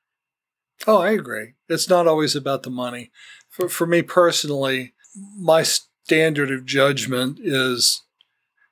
Oh, 0.85 0.99
I 0.99 1.11
agree. 1.11 1.53
It's 1.67 1.89
not 1.89 2.05
always 2.05 2.35
about 2.35 2.61
the 2.61 2.69
money. 2.69 3.11
For, 3.49 3.67
for 3.67 3.87
me 3.87 4.03
personally, 4.03 4.93
my 5.39 5.63
standard 6.05 6.51
of 6.51 6.65
judgment 6.65 7.39
is 7.41 8.03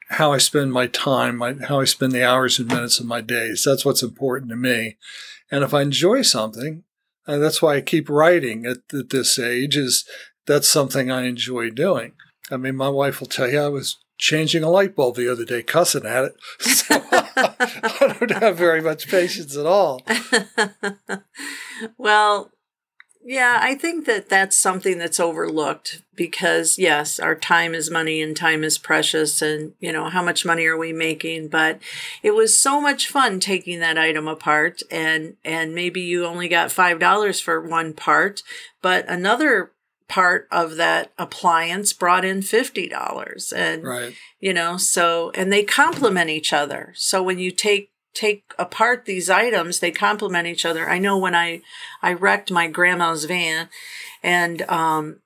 how 0.09 0.31
I 0.31 0.37
spend 0.37 0.71
my 0.71 0.85
time, 0.85 1.37
my, 1.37 1.55
how 1.67 1.79
I 1.79 1.85
spend 1.85 2.11
the 2.11 2.23
hours 2.23 2.59
and 2.59 2.67
minutes 2.67 2.99
of 2.99 3.07
my 3.07 3.21
days. 3.21 3.63
That's 3.65 3.83
what's 3.83 4.03
important 4.03 4.51
to 4.51 4.55
me. 4.55 4.97
And 5.49 5.63
if 5.63 5.73
I 5.73 5.81
enjoy 5.81 6.21
something, 6.21 6.83
and 7.25 7.41
that's 7.41 7.59
why 7.59 7.75
I 7.75 7.81
keep 7.81 8.07
writing 8.07 8.67
at, 8.67 8.77
at 8.95 9.09
this 9.09 9.39
age, 9.39 9.75
is 9.75 10.05
that's 10.45 10.67
something 10.67 11.09
I 11.09 11.23
enjoy 11.23 11.71
doing. 11.71 12.13
I 12.51 12.57
mean, 12.57 12.75
my 12.75 12.89
wife 12.89 13.19
will 13.19 13.27
tell 13.27 13.49
you 13.49 13.61
I 13.61 13.69
was 13.69 13.97
changing 14.19 14.63
a 14.63 14.69
light 14.69 14.95
bulb 14.95 15.15
the 15.15 15.31
other 15.31 15.45
day, 15.45 15.63
cussing 15.63 16.05
at 16.05 16.25
it. 16.25 16.35
So 16.59 17.01
I 17.35 18.15
don't 18.19 18.43
have 18.43 18.57
very 18.57 18.81
much 18.81 19.09
patience 19.09 19.57
at 19.57 19.65
all. 19.65 20.01
well, 21.97 22.51
yeah, 23.25 23.59
I 23.61 23.75
think 23.75 24.05
that 24.05 24.29
that's 24.29 24.55
something 24.55 24.97
that's 24.97 25.19
overlooked 25.19 26.01
because, 26.15 26.77
yes, 26.77 27.19
our 27.19 27.35
time 27.35 27.73
is 27.73 27.89
money 27.89 28.21
and 28.21 28.35
time 28.35 28.63
is 28.63 28.77
precious, 28.77 29.41
and, 29.41 29.73
you 29.79 29.91
know, 29.91 30.09
how 30.09 30.21
much 30.21 30.45
money 30.45 30.65
are 30.65 30.77
we 30.77 30.93
making? 30.93 31.47
But 31.47 31.79
it 32.21 32.31
was 32.31 32.57
so 32.57 32.81
much 32.81 33.07
fun 33.07 33.39
taking 33.39 33.79
that 33.79 33.97
item 33.97 34.27
apart, 34.27 34.81
and, 34.91 35.37
and 35.43 35.73
maybe 35.73 36.01
you 36.01 36.25
only 36.25 36.47
got 36.47 36.69
$5 36.69 37.41
for 37.41 37.61
one 37.61 37.93
part, 37.93 38.43
but 38.81 39.07
another 39.07 39.71
part 40.09 40.47
of 40.51 40.75
that 40.75 41.11
appliance 41.17 41.93
brought 41.93 42.25
in 42.25 42.41
$50 42.41 43.53
and 43.55 43.83
Right. 43.83 44.13
you 44.39 44.53
know 44.53 44.77
so 44.77 45.31
and 45.33 45.51
they 45.51 45.63
complement 45.63 46.29
each 46.29 46.51
other 46.53 46.93
so 46.95 47.23
when 47.23 47.39
you 47.39 47.49
take 47.51 47.89
take 48.13 48.53
apart 48.59 49.05
these 49.05 49.29
items 49.29 49.79
they 49.79 49.91
complement 49.91 50.47
each 50.47 50.65
other 50.65 50.89
i 50.89 50.97
know 50.99 51.17
when 51.17 51.33
i 51.35 51.61
i 52.01 52.13
wrecked 52.13 52.51
my 52.51 52.67
grandma's 52.67 53.25
van 53.25 53.67
and 54.21 54.61
um 54.63 55.19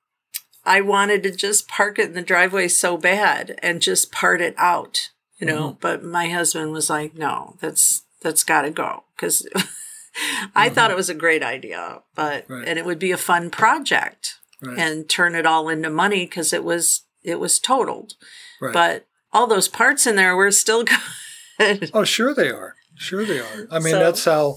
i 0.64 0.80
wanted 0.80 1.22
to 1.22 1.30
just 1.30 1.68
park 1.68 1.98
it 1.98 2.06
in 2.06 2.12
the 2.14 2.22
driveway 2.22 2.66
so 2.66 2.96
bad 2.96 3.58
and 3.62 3.82
just 3.82 4.10
part 4.10 4.40
it 4.40 4.54
out 4.56 5.10
you 5.38 5.46
know 5.46 5.76
but 5.80 6.02
my 6.02 6.28
husband 6.28 6.72
was 6.72 6.88
like 6.88 7.14
no 7.14 7.56
that's 7.60 8.02
that's 8.22 8.42
got 8.44 8.62
to 8.62 8.70
go 8.70 9.04
because 9.14 9.46
i 10.56 10.68
thought 10.68 10.90
it 10.90 10.96
was 10.96 11.10
a 11.10 11.14
great 11.14 11.42
idea 11.42 12.02
but 12.14 12.44
Right. 12.48 12.66
and 12.66 12.78
it 12.78 12.84
would 12.84 12.98
be 12.98 13.12
a 13.12 13.16
fun 13.18 13.50
project 13.50 14.34
Right. 14.60 14.76
and 14.78 15.08
turn 15.08 15.36
it 15.36 15.46
all 15.46 15.68
into 15.68 15.88
money 15.90 16.24
because 16.24 16.52
it 16.52 16.64
was 16.64 17.02
it 17.22 17.38
was 17.38 17.60
totaled 17.60 18.14
right. 18.60 18.72
but 18.72 19.06
all 19.32 19.46
those 19.46 19.68
parts 19.68 20.06
in 20.06 20.16
there 20.16 20.34
were 20.34 20.50
still 20.50 20.84
good. 21.58 21.90
oh, 21.92 22.02
sure 22.02 22.32
they 22.34 22.48
are. 22.50 22.74
Sure 22.98 23.24
they 23.24 23.38
are. 23.40 23.66
I 23.70 23.78
mean, 23.78 23.92
So- 23.92 23.98
that's 23.98 24.24
how 24.24 24.56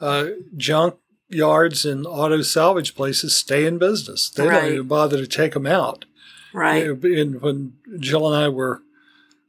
uh, 0.00 0.26
junk 0.56 0.96
yards 1.28 1.84
and 1.84 2.06
auto 2.06 2.42
salvage 2.42 2.94
places 2.94 3.34
stay 3.34 3.64
in 3.66 3.78
business. 3.78 4.28
They 4.30 4.46
Right. 4.46 4.60
don't 4.62 4.72
even 4.74 4.88
bother 4.88 5.16
to 5.18 5.26
take 5.26 5.52
them 5.54 5.66
out. 5.66 6.04
right. 6.52 6.84
And 6.86 7.40
when 7.40 7.74
Jill 7.98 8.26
and 8.32 8.36
I 8.44 8.48
were 8.48 8.82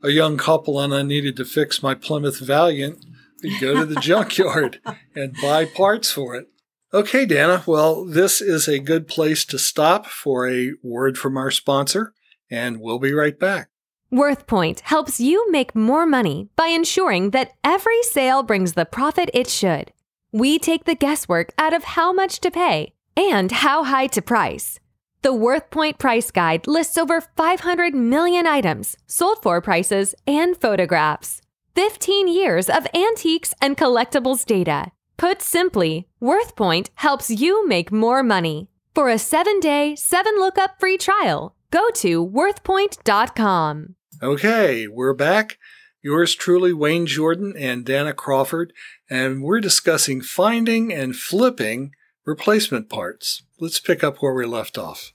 a 0.02 0.10
young 0.10 0.38
couple 0.38 0.80
and 0.80 0.94
I 0.94 1.02
needed 1.02 1.36
to 1.38 1.46
fix 1.46 1.82
my 1.84 1.94
Plymouth 1.96 2.40
Valiant, 2.40 3.04
we'd 3.42 3.60
go 3.60 3.76
to 3.76 3.86
the 3.86 4.00
junkyard 4.00 4.80
and 5.16 5.36
buy 5.42 5.66
parts 5.66 6.12
for 6.12 6.36
it. 6.36 6.48
Okay, 6.94 7.26
Dana. 7.26 7.64
Well, 7.66 8.06
this 8.06 8.40
is 8.40 8.68
a 8.70 8.80
good 8.80 9.08
place 9.08 9.44
to 9.46 9.58
stop 9.60 10.06
for 10.06 10.48
a 10.48 10.74
word 10.84 11.18
from 11.18 11.36
our 11.38 11.50
sponsor, 11.52 12.14
and 12.50 12.80
we'll 12.80 13.00
be 13.00 13.12
right 13.14 13.38
back. 13.38 13.70
WorthPoint 14.14 14.82
helps 14.82 15.20
you 15.20 15.50
make 15.50 15.74
more 15.74 16.06
money 16.06 16.48
by 16.56 16.68
ensuring 16.68 17.32
that 17.32 17.54
every 17.64 18.04
sale 18.04 18.44
brings 18.44 18.74
the 18.74 18.86
profit 18.86 19.32
it 19.34 19.50
should. 19.50 19.92
We 20.32 20.60
take 20.60 20.86
the 20.86 20.94
guesswork 20.94 21.52
out 21.58 21.74
of 21.74 21.84
how 21.84 22.14
much 22.14 22.40
to 22.42 22.52
pay 22.52 22.94
and 23.18 23.52
how 23.52 23.84
high 23.84 24.06
to 24.08 24.22
price. 24.22 24.80
The 25.24 25.34
WorthPoint 25.34 25.98
Price 25.98 26.30
Guide 26.30 26.68
lists 26.68 26.96
over 26.96 27.22
500 27.22 27.96
million 27.96 28.46
items, 28.46 28.98
sold 29.08 29.42
for 29.42 29.60
prices, 29.62 30.14
and 30.28 30.56
photographs. 30.62 31.42
15 31.74 32.28
years 32.28 32.70
of 32.70 32.86
antiques 32.94 33.56
and 33.60 33.76
collectibles 33.76 34.46
data. 34.46 34.92
Put 35.18 35.42
simply, 35.42 36.08
WorthPoint 36.22 36.90
helps 36.96 37.32
you 37.32 37.68
make 37.68 37.92
more 37.92 38.22
money. 38.22 38.68
For 38.94 39.10
a 39.10 39.18
seven 39.18 39.60
day, 39.60 39.96
seven 39.96 40.36
lookup 40.36 40.80
free 40.80 41.00
trial, 41.00 41.56
go 41.72 41.90
to 41.96 42.24
worthpoint.com. 42.24 43.96
Okay, 44.24 44.88
we're 44.88 45.14
back. 45.14 45.58
Yours 46.02 46.34
truly, 46.34 46.72
Wayne 46.72 47.06
Jordan 47.06 47.56
and 47.58 47.84
Dana 47.84 48.14
Crawford, 48.14 48.72
and 49.10 49.44
we're 49.44 49.60
discussing 49.60 50.22
finding 50.22 50.94
and 50.94 51.14
flipping 51.14 51.92
replacement 52.26 52.88
parts. 52.88 53.44
Let's 53.60 53.82
pick 53.82 54.02
up 54.02 54.20
where 54.20 54.34
we 54.34 54.46
left 54.46 54.78
off. 54.78 55.12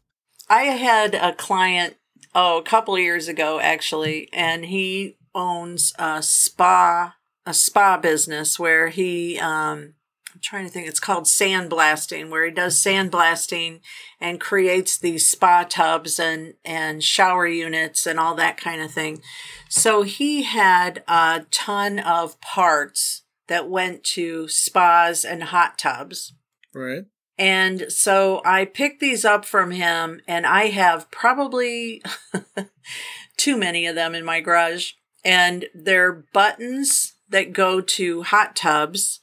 I 0.51 0.65
had 0.65 1.15
a 1.15 1.33
client, 1.33 1.97
oh, 2.35 2.59
a 2.59 2.63
couple 2.63 2.97
of 2.97 3.01
years 3.01 3.29
ago 3.29 3.59
actually, 3.61 4.29
and 4.31 4.67
he 4.67 5.17
owns 5.35 5.95
a 5.99 6.23
spa, 6.23 7.15
a 7.47 7.55
spa 7.55 7.97
business 7.97 8.59
where 8.59 8.89
he, 8.89 9.39
um, 9.39 9.95
I'm 10.35 10.41
trying 10.43 10.67
to 10.67 10.71
think, 10.71 10.87
it's 10.89 11.01
called 11.01 11.25
sandblasting, 11.25 12.31
where 12.31 12.45
he 12.45 12.51
does 12.51 12.83
sandblasting 12.83 13.81
and 14.21 14.41
creates 14.41 14.99
these 14.99 15.27
spa 15.27 15.65
tubs 15.69 16.19
and, 16.19 16.55
and 16.65 17.03
shower 17.03 17.47
units 17.47 18.07
and 18.07 18.19
all 18.19 18.35
that 18.35 18.57
kind 18.57 18.83
of 18.83 18.91
thing. 18.91 19.23
So 19.69 20.03
he 20.03 20.43
had 20.43 21.03
a 21.09 21.47
ton 21.51 21.99
of 21.99 22.41
parts 22.41 23.23
that 23.49 23.69
went 23.69 24.05
to 24.05 24.49
spas 24.49 25.25
and 25.25 25.45
hot 25.45 25.79
tubs. 25.79 26.35
Right? 26.75 27.05
And 27.39 27.91
so 27.91 28.43
I 28.45 28.65
picked 28.65 29.01
these 29.01 29.25
up 29.25 29.45
from 29.45 29.71
him, 29.71 30.21
and 30.27 30.45
I 30.45 30.67
have 30.67 31.11
probably 31.11 32.03
too 33.37 33.57
many 33.57 33.87
of 33.87 33.95
them 33.95 34.15
in 34.15 34.25
my 34.25 34.41
garage. 34.41 34.93
And 35.25 35.67
they're 35.75 36.25
buttons 36.33 37.15
that 37.29 37.53
go 37.53 37.81
to 37.81 38.23
hot 38.23 38.57
tubs. 38.57 39.21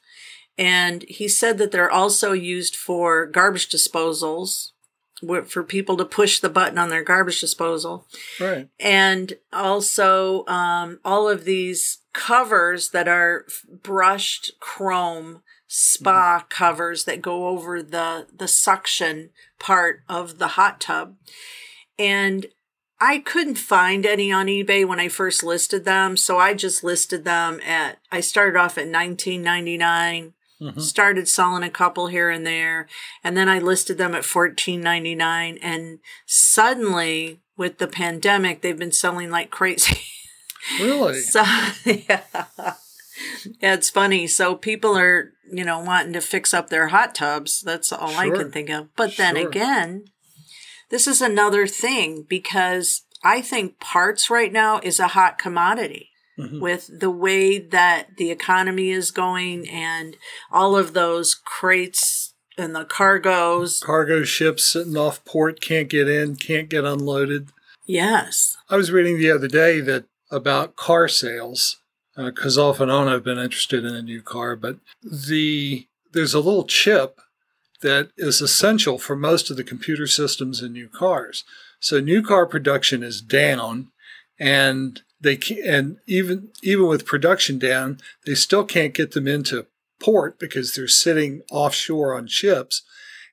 And 0.57 1.03
he 1.03 1.27
said 1.27 1.57
that 1.57 1.71
they're 1.71 1.91
also 1.91 2.31
used 2.31 2.75
for 2.75 3.25
garbage 3.25 3.69
disposals, 3.69 4.71
for 5.45 5.63
people 5.63 5.97
to 5.97 6.05
push 6.05 6.39
the 6.39 6.49
button 6.49 6.77
on 6.77 6.89
their 6.89 7.03
garbage 7.03 7.39
disposal. 7.39 8.05
Right. 8.39 8.69
and 8.79 9.33
also 9.51 10.45
um, 10.47 10.99
all 11.03 11.27
of 11.27 11.45
these 11.45 11.99
covers 12.13 12.89
that 12.89 13.07
are 13.07 13.45
brushed 13.83 14.51
chrome 14.59 15.41
spa 15.67 16.45
covers 16.49 17.05
that 17.05 17.21
go 17.21 17.47
over 17.47 17.81
the 17.81 18.27
the 18.33 18.47
suction 18.47 19.29
part 19.59 20.03
of 20.07 20.37
the 20.37 20.49
hot 20.49 20.79
tub. 20.79 21.15
And 21.97 22.45
I 22.99 23.19
couldn't 23.19 23.57
find 23.57 24.05
any 24.05 24.31
on 24.31 24.47
eBay 24.47 24.87
when 24.87 24.99
I 24.99 25.09
first 25.09 25.43
listed 25.43 25.83
them 25.83 26.15
so 26.15 26.37
I 26.37 26.53
just 26.53 26.83
listed 26.83 27.25
them 27.25 27.59
at 27.65 27.99
I 28.11 28.21
started 28.21 28.57
off 28.57 28.77
at 28.77 28.87
19.99 28.87 30.33
Mhm. 30.61 30.79
started 30.81 31.27
selling 31.27 31.63
a 31.63 31.69
couple 31.69 32.07
here 32.07 32.29
and 32.29 32.47
there 32.47 32.87
and 33.23 33.35
then 33.35 33.49
I 33.49 33.59
listed 33.59 33.97
them 33.97 34.15
at 34.15 34.23
$14.99 34.23 35.59
and 35.61 35.99
suddenly 36.25 37.41
with 37.57 37.77
the 37.77 37.87
pandemic 37.87 38.61
they've 38.61 38.79
been 38.79 38.91
selling 38.91 39.29
like 39.29 39.49
crazy 39.51 39.99
Really? 40.79 41.19
so 41.19 41.41
yeah 41.85 42.21
yeah 43.61 43.73
it's 43.75 43.89
funny 43.89 44.27
so 44.27 44.55
people 44.55 44.97
are 44.97 45.33
you 45.51 45.63
know 45.63 45.79
wanting 45.79 46.13
to 46.13 46.21
fix 46.21 46.53
up 46.53 46.69
their 46.69 46.87
hot 46.87 47.13
tubs 47.15 47.61
that's 47.61 47.91
all 47.91 48.15
i 48.15 48.29
can 48.29 48.51
think 48.51 48.69
of 48.69 48.87
but 48.95 49.17
then 49.17 49.35
Sure. 49.35 49.47
again 49.47 50.05
this 50.89 51.05
is 51.07 51.21
another 51.21 51.67
thing 51.67 52.25
because 52.27 53.03
i 53.23 53.41
think 53.41 53.79
parts 53.79 54.29
right 54.29 54.51
now 54.51 54.79
is 54.83 54.99
a 54.99 55.09
hot 55.09 55.37
commodity 55.37 56.09
Mhm. 56.37 56.59
with 56.59 56.89
the 56.99 57.09
way 57.09 57.57
that 57.59 58.17
the 58.17 58.29
economy 58.29 58.91
is 58.91 59.11
going 59.11 59.69
and 59.69 60.17
all 60.51 60.75
of 60.75 60.93
those 60.93 61.33
crates 61.33 62.33
and 62.57 62.75
the 62.75 62.85
cargoes 62.85 63.81
Cargo 63.83 64.23
ships 64.23 64.63
sitting 64.63 64.97
off 64.97 65.23
port 65.25 65.61
can't 65.61 65.89
get 65.89 66.07
in, 66.09 66.35
can't 66.35 66.69
get 66.69 66.83
unloaded. 66.83 67.49
yes 67.85 68.57
I 68.69 68.75
was 68.75 68.91
reading 68.91 69.17
the 69.17 69.31
other 69.31 69.47
day 69.47 69.79
that 69.81 70.05
about 70.31 70.75
car 70.75 71.07
sales, 71.07 71.77
because 72.17 72.57
off 72.57 72.79
and 72.79 72.91
on 72.91 73.07
I've 73.07 73.23
been 73.23 73.37
interested 73.37 73.85
in 73.85 73.95
a 73.95 74.01
new 74.01 74.21
car, 74.21 74.55
but 74.55 74.77
the 75.03 75.87
there's 76.11 76.33
a 76.33 76.39
little 76.39 76.63
chip 76.65 77.19
that 77.81 78.09
is 78.17 78.41
essential 78.41 78.97
for 78.97 79.15
most 79.15 79.51
of 79.51 79.57
the 79.57 79.63
computer 79.63 80.07
systems 80.07 80.61
in 80.61 80.73
new 80.73 80.87
cars. 80.89 81.43
So 81.79 81.99
new 81.99 82.21
car 82.23 82.45
production 82.45 83.03
is 83.03 83.21
down, 83.21 83.89
and 84.39 85.01
they 85.25 85.35
can, 85.35 85.57
and 85.65 85.97
even 86.05 86.49
even 86.61 86.87
with 86.87 87.05
production 87.05 87.59
down, 87.59 87.99
they 88.25 88.35
still 88.35 88.63
can't 88.63 88.93
get 88.93 89.11
them 89.11 89.27
into 89.27 89.67
port 89.99 90.39
because 90.39 90.73
they're 90.73 90.87
sitting 90.87 91.41
offshore 91.51 92.15
on 92.15 92.27
ships, 92.27 92.83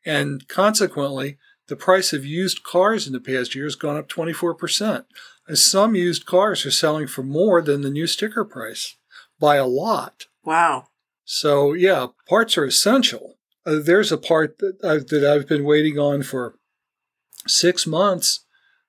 and 0.05 0.49
consequently, 0.49 1.39
the 1.69 1.77
price 1.77 2.13
of 2.13 2.25
used 2.25 2.63
cars 2.63 3.07
in 3.07 3.13
the 3.13 3.21
past 3.21 3.55
year 3.55 3.65
has 3.65 3.77
gone 3.77 3.97
up 3.97 4.09
24%. 4.09 5.05
And 5.47 5.59
some 5.59 5.95
used 5.95 6.27
cars 6.27 6.67
are 6.67 6.71
selling 6.71 7.07
for 7.07 7.23
more 7.23 7.63
than 7.63 7.83
the 7.83 7.91
new 7.91 8.07
sticker 8.07 8.45
price 8.45 8.97
by 9.41 9.57
a 9.57 9.67
lot. 9.67 10.27
wow 10.45 10.89
So, 11.25 11.73
yeah, 11.73 12.09
parts 12.29 12.59
are 12.59 12.65
essential. 12.65 13.39
Uh, 13.65 13.79
there's 13.83 14.13
a 14.13 14.19
part 14.19 14.59
that 14.59 14.85
I've, 14.85 15.07
that 15.09 15.25
I've 15.25 15.49
been 15.49 15.65
waiting 15.65 15.99
on 15.99 16.23
for 16.23 16.57
six 17.47 17.87
months 17.87 18.45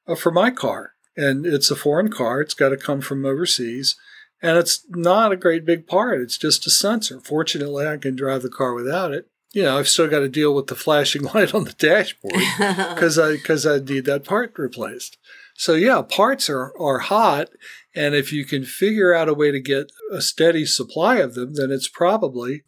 uh, 0.07 0.15
for 0.15 0.31
my 0.31 0.51
car. 0.51 0.92
And 1.15 1.45
it's 1.45 1.69
a 1.69 1.75
foreign 1.75 2.09
car, 2.09 2.41
it's 2.41 2.53
got 2.53 2.69
to 2.69 2.77
come 2.77 3.01
from 3.01 3.25
overseas. 3.25 3.95
And 4.41 4.57
it's 4.57 4.85
not 4.89 5.31
a 5.31 5.37
great 5.37 5.65
big 5.65 5.87
part, 5.87 6.21
it's 6.21 6.37
just 6.37 6.67
a 6.67 6.69
sensor. 6.69 7.19
Fortunately, 7.19 7.87
I 7.87 7.97
can 7.97 8.15
drive 8.15 8.41
the 8.41 8.49
car 8.49 8.73
without 8.73 9.13
it. 9.13 9.27
You 9.53 9.63
know, 9.63 9.77
I've 9.77 9.87
still 9.87 10.07
got 10.07 10.19
to 10.19 10.29
deal 10.29 10.53
with 10.53 10.67
the 10.67 10.75
flashing 10.75 11.23
light 11.33 11.53
on 11.53 11.63
the 11.63 11.73
dashboard 11.73 12.33
because 12.57 13.19
I 13.19 13.33
because 13.33 13.65
I 13.65 13.77
need 13.77 14.05
that 14.05 14.25
part 14.25 14.53
replaced. 14.57 15.17
So 15.55 15.75
yeah, 15.75 16.01
parts 16.01 16.49
are 16.49 16.73
are 16.79 16.99
hot, 16.99 17.49
and 17.95 18.15
if 18.15 18.33
you 18.33 18.43
can 18.45 18.65
figure 18.65 19.13
out 19.13 19.29
a 19.29 19.33
way 19.33 19.51
to 19.51 19.59
get 19.59 19.91
a 20.11 20.21
steady 20.21 20.65
supply 20.65 21.17
of 21.17 21.35
them, 21.35 21.53
then 21.53 21.71
it's 21.71 21.87
probably 21.87 22.63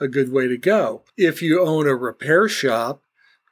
a 0.00 0.08
good 0.08 0.32
way 0.32 0.46
to 0.46 0.56
go. 0.56 1.02
If 1.16 1.42
you 1.42 1.60
own 1.60 1.88
a 1.88 1.96
repair 1.96 2.48
shop, 2.48 3.02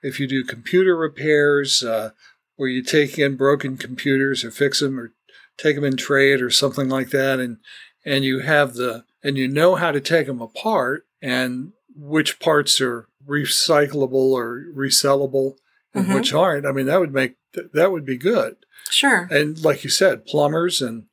if 0.02 0.20
you 0.20 0.28
do 0.28 0.44
computer 0.44 0.96
repairs, 0.96 1.82
uh, 1.82 2.10
where 2.56 2.68
you 2.68 2.82
take 2.82 3.18
in 3.18 3.36
broken 3.36 3.76
computers 3.76 4.44
or 4.44 4.50
fix 4.50 4.80
them 4.80 4.98
or 4.98 5.12
take 5.58 5.76
them 5.76 5.84
in 5.84 5.96
trade 5.96 6.40
or 6.42 6.50
something 6.50 6.88
like 6.88 7.10
that, 7.10 7.38
and 7.40 7.58
and 8.04 8.24
you 8.24 8.40
have 8.40 8.74
the 8.74 9.04
and 9.22 9.36
you 9.36 9.48
know 9.48 9.74
how 9.76 9.90
to 9.92 10.00
take 10.00 10.26
them 10.26 10.40
apart 10.40 11.06
and 11.22 11.72
which 11.94 12.38
parts 12.40 12.80
are 12.80 13.08
recyclable 13.26 14.12
or 14.32 14.64
resellable 14.74 15.56
and 15.94 16.06
Mhm. 16.06 16.14
which 16.14 16.32
aren't. 16.32 16.66
I 16.66 16.72
mean, 16.72 16.86
that 16.86 17.00
would 17.00 17.12
make 17.14 17.36
that 17.72 17.90
would 17.92 18.04
be 18.04 18.16
good. 18.18 18.56
Sure. 18.90 19.26
And 19.30 19.58
like 19.64 19.82
you 19.82 19.90
said, 19.90 20.26
plumbers 20.26 20.80
and 20.82 21.04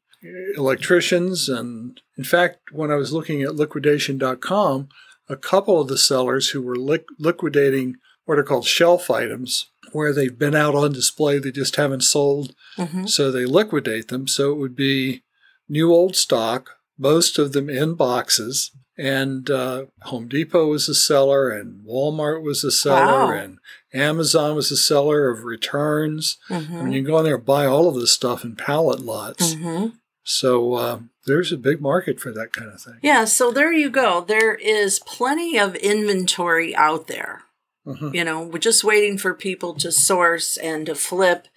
electricians. 0.56 1.50
And 1.50 2.00
in 2.18 2.24
fact, 2.24 2.72
when 2.72 2.92
I 2.92 2.96
was 2.96 3.12
looking 3.14 3.42
at 3.42 3.56
liquidation.com, 3.56 4.90
a 5.30 5.36
couple 5.36 5.80
of 5.82 5.88
the 5.88 5.98
sellers 5.98 6.50
who 6.50 6.62
were 6.62 6.76
liq- 6.76 7.06
liquidating 7.18 7.96
what 8.26 8.38
are 8.40 8.44
called 8.44 8.66
shelf 8.66 9.10
items, 9.10 9.70
where 9.94 10.14
they've 10.14 10.38
been 10.38 10.56
out 10.56 10.76
on 10.76 10.92
display, 10.94 11.40
they 11.40 11.52
just 11.52 11.76
haven't 11.76 12.04
sold, 12.04 12.54
hmm 12.76 13.06
so 13.06 13.32
they 13.32 13.46
liquidate 13.46 14.08
them. 14.10 14.28
So 14.28 14.52
it 14.52 14.58
would 14.58 14.76
be 14.76 15.24
new 15.70 15.92
old 15.94 16.16
stock, 16.16 16.78
most 16.98 17.38
of 17.40 17.54
them 17.54 17.70
in 17.70 17.96
boxes. 17.96 18.72
And 18.96 19.50
uh, 19.50 19.86
Home 20.04 20.28
Depot 20.28 20.68
was 20.68 20.88
a 20.88 20.94
seller, 20.94 21.50
and 21.50 21.84
Walmart 21.84 22.44
was 22.44 22.64
a 22.64 22.72
seller, 22.72 23.26
Wow. 23.26 23.32
and 23.32 23.58
Amazon 23.92 24.56
was 24.56 24.70
a 24.72 24.78
seller 24.78 25.30
of 25.32 25.44
returns. 25.44 26.38
I 26.50 26.60
mean, 26.60 26.92
you 26.92 27.02
can 27.02 27.12
go 27.12 27.18
in 27.18 27.26
there 27.26 27.36
and 27.36 27.46
buy 27.46 27.66
all 27.66 27.88
of 27.90 27.96
this 27.96 28.12
stuff 28.12 28.44
in 28.44 28.56
pallet 28.56 29.00
lots. 29.00 29.54
hmm 29.54 29.88
So 30.24 30.74
uh, 30.76 31.00
there's 31.26 31.52
a 31.52 31.58
big 31.58 31.82
market 31.82 32.20
for 32.20 32.32
that 32.34 32.54
kind 32.54 32.72
of 32.72 32.82
thing. 32.82 33.00
Yeah, 33.02 33.26
so 33.26 33.52
there 33.52 33.74
you 33.74 33.90
go. 33.90 34.22
There 34.22 34.54
is 34.56 35.00
plenty 35.00 35.58
of 35.58 35.76
inventory 35.76 36.76
out 36.76 37.08
there. 37.08 37.43
Mhm. 37.86 38.14
You 38.14 38.24
know, 38.24 38.42
we're 38.44 38.60
just 38.60 38.84
waiting 38.84 39.18
for 39.18 39.34
people 39.34 39.74
to 39.76 39.92
source 39.92 40.58
and 40.58 40.86
to 40.86 40.96
flip. 40.96 41.48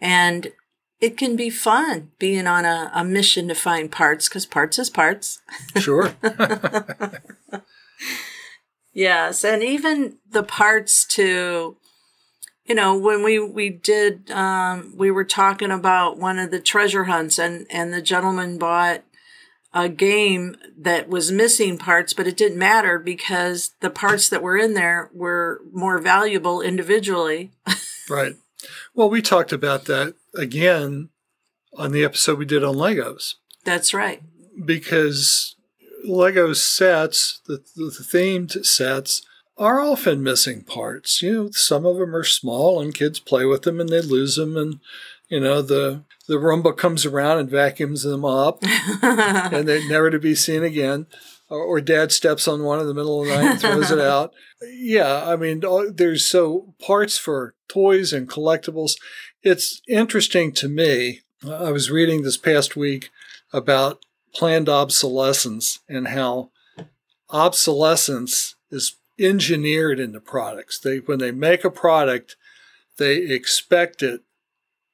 And 0.00 0.52
it 1.00 1.16
can 1.16 1.34
be 1.34 1.50
fun 1.50 2.12
being 2.18 2.46
on 2.46 2.64
a, 2.64 2.90
a 2.94 3.04
mission 3.04 3.48
to 3.48 3.54
find 3.54 3.90
parts 3.90 4.28
because 4.28 4.46
parts 4.46 4.78
is 4.78 4.90
parts. 4.90 5.40
Sure. 5.76 6.14
Yes, 8.94 9.42
and 9.44 9.62
even 9.62 10.18
the 10.30 10.42
parts 10.42 11.06
to, 11.06 11.76
you 12.66 12.74
know, 12.74 12.96
when 12.96 13.22
we 13.22 13.38
we 13.38 13.70
did, 13.70 14.30
um, 14.30 14.94
we 14.96 15.10
were 15.10 15.24
talking 15.24 15.70
about 15.70 16.18
one 16.18 16.38
of 16.38 16.50
the 16.50 16.60
treasure 16.60 17.04
hunts, 17.04 17.38
and 17.38 17.66
and 17.70 17.92
the 17.94 18.02
gentleman 18.02 18.58
bought 18.58 19.02
a 19.74 19.88
game 19.88 20.56
that 20.76 21.08
was 21.08 21.32
missing 21.32 21.78
parts, 21.78 22.12
but 22.12 22.26
it 22.26 22.36
didn't 22.36 22.58
matter 22.58 22.98
because 22.98 23.74
the 23.80 23.90
parts 23.90 24.28
that 24.28 24.42
were 24.42 24.56
in 24.56 24.74
there 24.74 25.10
were 25.14 25.60
more 25.72 25.98
valuable 25.98 26.60
individually. 26.60 27.52
right. 28.10 28.34
Well, 28.94 29.08
we 29.08 29.22
talked 29.22 29.52
about 29.52 29.86
that 29.86 30.14
again 30.36 31.08
on 31.76 31.92
the 31.92 32.04
episode 32.04 32.38
we 32.38 32.44
did 32.44 32.62
on 32.62 32.74
Legos 32.74 33.34
That's 33.64 33.94
right. 33.94 34.22
because 34.62 35.56
Lego 36.04 36.52
sets, 36.52 37.40
the, 37.46 37.64
the 37.76 37.90
themed 37.90 38.64
sets, 38.64 39.22
are 39.56 39.80
often 39.80 40.22
missing 40.22 40.64
parts. 40.64 41.22
You 41.22 41.32
know, 41.32 41.50
some 41.52 41.86
of 41.86 41.96
them 41.96 42.14
are 42.14 42.24
small 42.24 42.80
and 42.80 42.94
kids 42.94 43.20
play 43.20 43.44
with 43.44 43.62
them 43.62 43.80
and 43.80 43.88
they 43.88 44.00
lose 44.00 44.36
them, 44.36 44.56
and 44.56 44.80
you 45.32 45.40
know 45.40 45.62
the 45.62 46.04
the 46.28 46.34
Roomba 46.34 46.76
comes 46.76 47.06
around 47.06 47.38
and 47.38 47.50
vacuums 47.50 48.02
them 48.02 48.22
up, 48.22 48.62
and 49.02 49.66
they're 49.66 49.88
never 49.88 50.10
to 50.10 50.18
be 50.18 50.34
seen 50.34 50.62
again. 50.62 51.06
Or, 51.48 51.62
or 51.62 51.80
Dad 51.80 52.12
steps 52.12 52.46
on 52.46 52.62
one 52.62 52.80
in 52.80 52.86
the 52.86 52.92
middle 52.92 53.22
of 53.22 53.28
the 53.28 53.34
night 53.34 53.50
and 53.52 53.60
throws 53.60 53.90
it 53.90 53.98
out. 53.98 54.32
Yeah, 54.64 55.24
I 55.26 55.34
mean, 55.34 55.64
uh, 55.64 55.86
there's 55.92 56.24
so 56.24 56.74
parts 56.80 57.18
for 57.18 57.56
toys 57.66 58.12
and 58.12 58.28
collectibles. 58.28 58.92
It's 59.42 59.82
interesting 59.88 60.52
to 60.52 60.68
me. 60.68 61.22
I 61.44 61.72
was 61.72 61.90
reading 61.90 62.22
this 62.22 62.36
past 62.36 62.76
week 62.76 63.10
about 63.52 64.04
planned 64.32 64.68
obsolescence 64.68 65.80
and 65.88 66.08
how 66.08 66.50
obsolescence 67.30 68.54
is 68.70 68.94
engineered 69.18 69.98
into 69.98 70.20
products. 70.20 70.78
They 70.78 70.98
when 70.98 71.18
they 71.18 71.32
make 71.32 71.64
a 71.64 71.70
product, 71.70 72.36
they 72.98 73.16
expect 73.16 74.00
it 74.00 74.20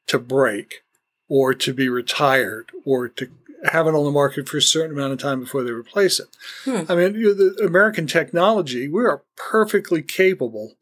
to 0.09 0.19
break 0.19 0.83
or 1.29 1.55
to 1.55 1.73
be 1.73 1.89
retired 1.89 2.71
or 2.85 3.09
to 3.09 3.29
have 3.65 3.87
it 3.87 3.95
on 3.95 4.05
the 4.05 4.11
market 4.11 4.49
for 4.49 4.57
a 4.57 4.63
certain 4.63 4.97
amount 4.97 5.13
of 5.13 5.19
time 5.19 5.41
before 5.41 5.63
they 5.63 5.71
replace 5.71 6.21
it. 6.21 6.29
Hmm. 6.65 6.91
I 6.91 6.95
mean, 6.95 7.13
the 7.13 7.65
American 7.65 8.07
technology, 8.07 8.89
we 8.89 9.05
are 9.05 9.23
perfectly 9.37 10.03
capable 10.03 10.77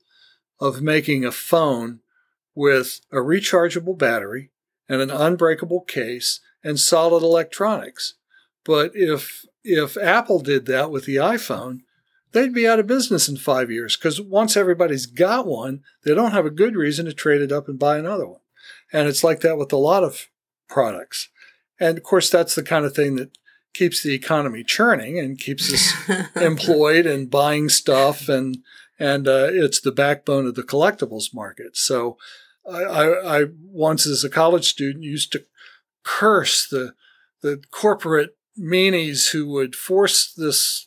of 0.61 0.83
making 0.83 1.25
a 1.25 1.33
phone 1.33 2.01
with 2.55 3.01
a 3.13 3.17
rechargeable 3.17 3.99
battery 3.99 4.51
and 4.89 5.01
an 5.01 5.11
unbreakable 5.11 5.83
case 5.83 6.41
and 6.63 6.79
solid 6.79 7.23
electronics. 7.23 8.15
But 8.65 8.93
if 8.95 9.45
if 9.63 9.97
Apple 9.97 10.41
did 10.41 10.67
that 10.67 10.91
with 10.91 11.07
the 11.07 11.17
iPhone, 11.17 11.81
they'd 12.33 12.55
be 12.55 12.69
out 12.69 12.79
of 12.79 12.87
business 12.87 13.29
in 13.29 13.37
five 13.37 13.71
years 13.71 13.97
because 13.97 14.21
once 14.21 14.57
everybody's 14.57 15.07
got 15.07 15.47
one, 15.47 15.83
they 16.05 16.15
don't 16.15 16.33
have 16.33 16.47
a 16.47 16.51
good 16.51 16.77
reason 16.77 17.07
to 17.07 17.13
trade 17.13 17.41
it 17.41 17.51
up 17.51 17.69
and 17.69 17.79
buy 17.79 17.99
another 17.99 18.27
one. 18.27 18.41
And 18.93 19.09
it's 19.09 19.25
like 19.25 19.41
that 19.41 19.59
with 19.59 19.73
a 19.73 19.77
lot 19.77 20.05
of 20.05 20.29
products. 20.69 21.29
And 21.79 21.99
of 21.99 22.05
course, 22.05 22.31
that's 22.31 22.55
the 22.55 22.63
kind 22.63 22.85
of 22.85 22.95
thing 22.95 23.17
that 23.17 23.37
keeps 23.75 24.03
the 24.03 24.15
economy 24.15 24.65
churning 24.65 25.19
and 25.19 25.39
keeps 25.39 25.73
us 25.73 26.37
employed 26.37 27.05
and 27.07 27.31
buying 27.31 27.69
stuff 27.69 28.29
and 28.29 28.59
and 28.99 29.29
uh, 29.29 29.49
it's 29.51 29.81
the 29.81 29.93
backbone 29.93 30.47
of 30.47 30.55
the 30.55 30.63
collectibles 30.63 31.35
market. 31.35 31.77
So 31.77 32.17
I, 32.67 32.83
I, 32.83 33.41
I 33.41 33.45
once 33.63 34.07
as 34.07 34.25
a 34.25 34.31
college 34.31 34.67
student 34.67 35.05
used 35.05 35.33
to 35.33 35.45
curse 36.03 36.67
the 36.67 36.95
the 37.43 37.63
corporate 37.71 38.37
meanies 38.59 39.33
who 39.33 39.47
would 39.49 39.75
force 39.75 40.33
this 40.33 40.86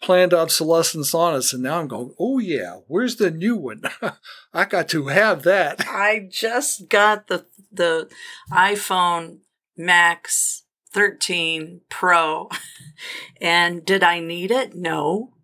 planned 0.00 0.32
obsolescence 0.32 1.14
on 1.14 1.34
us 1.34 1.52
and 1.52 1.62
now 1.62 1.80
I'm 1.80 1.88
going, 1.88 2.14
oh 2.18 2.38
yeah, 2.38 2.78
where's 2.86 3.16
the 3.16 3.30
new 3.30 3.56
one? 3.56 3.82
I 4.52 4.64
got 4.64 4.88
to 4.90 5.08
have 5.08 5.42
that. 5.42 5.80
I 5.88 6.28
just 6.30 6.88
got 6.88 7.28
the 7.28 7.46
the 7.70 8.08
iPhone 8.50 9.38
Max 9.76 10.64
13 10.92 11.82
Pro, 11.88 12.48
and 13.40 13.84
did 13.84 14.02
I 14.02 14.20
need 14.20 14.50
it? 14.50 14.74
No. 14.74 15.34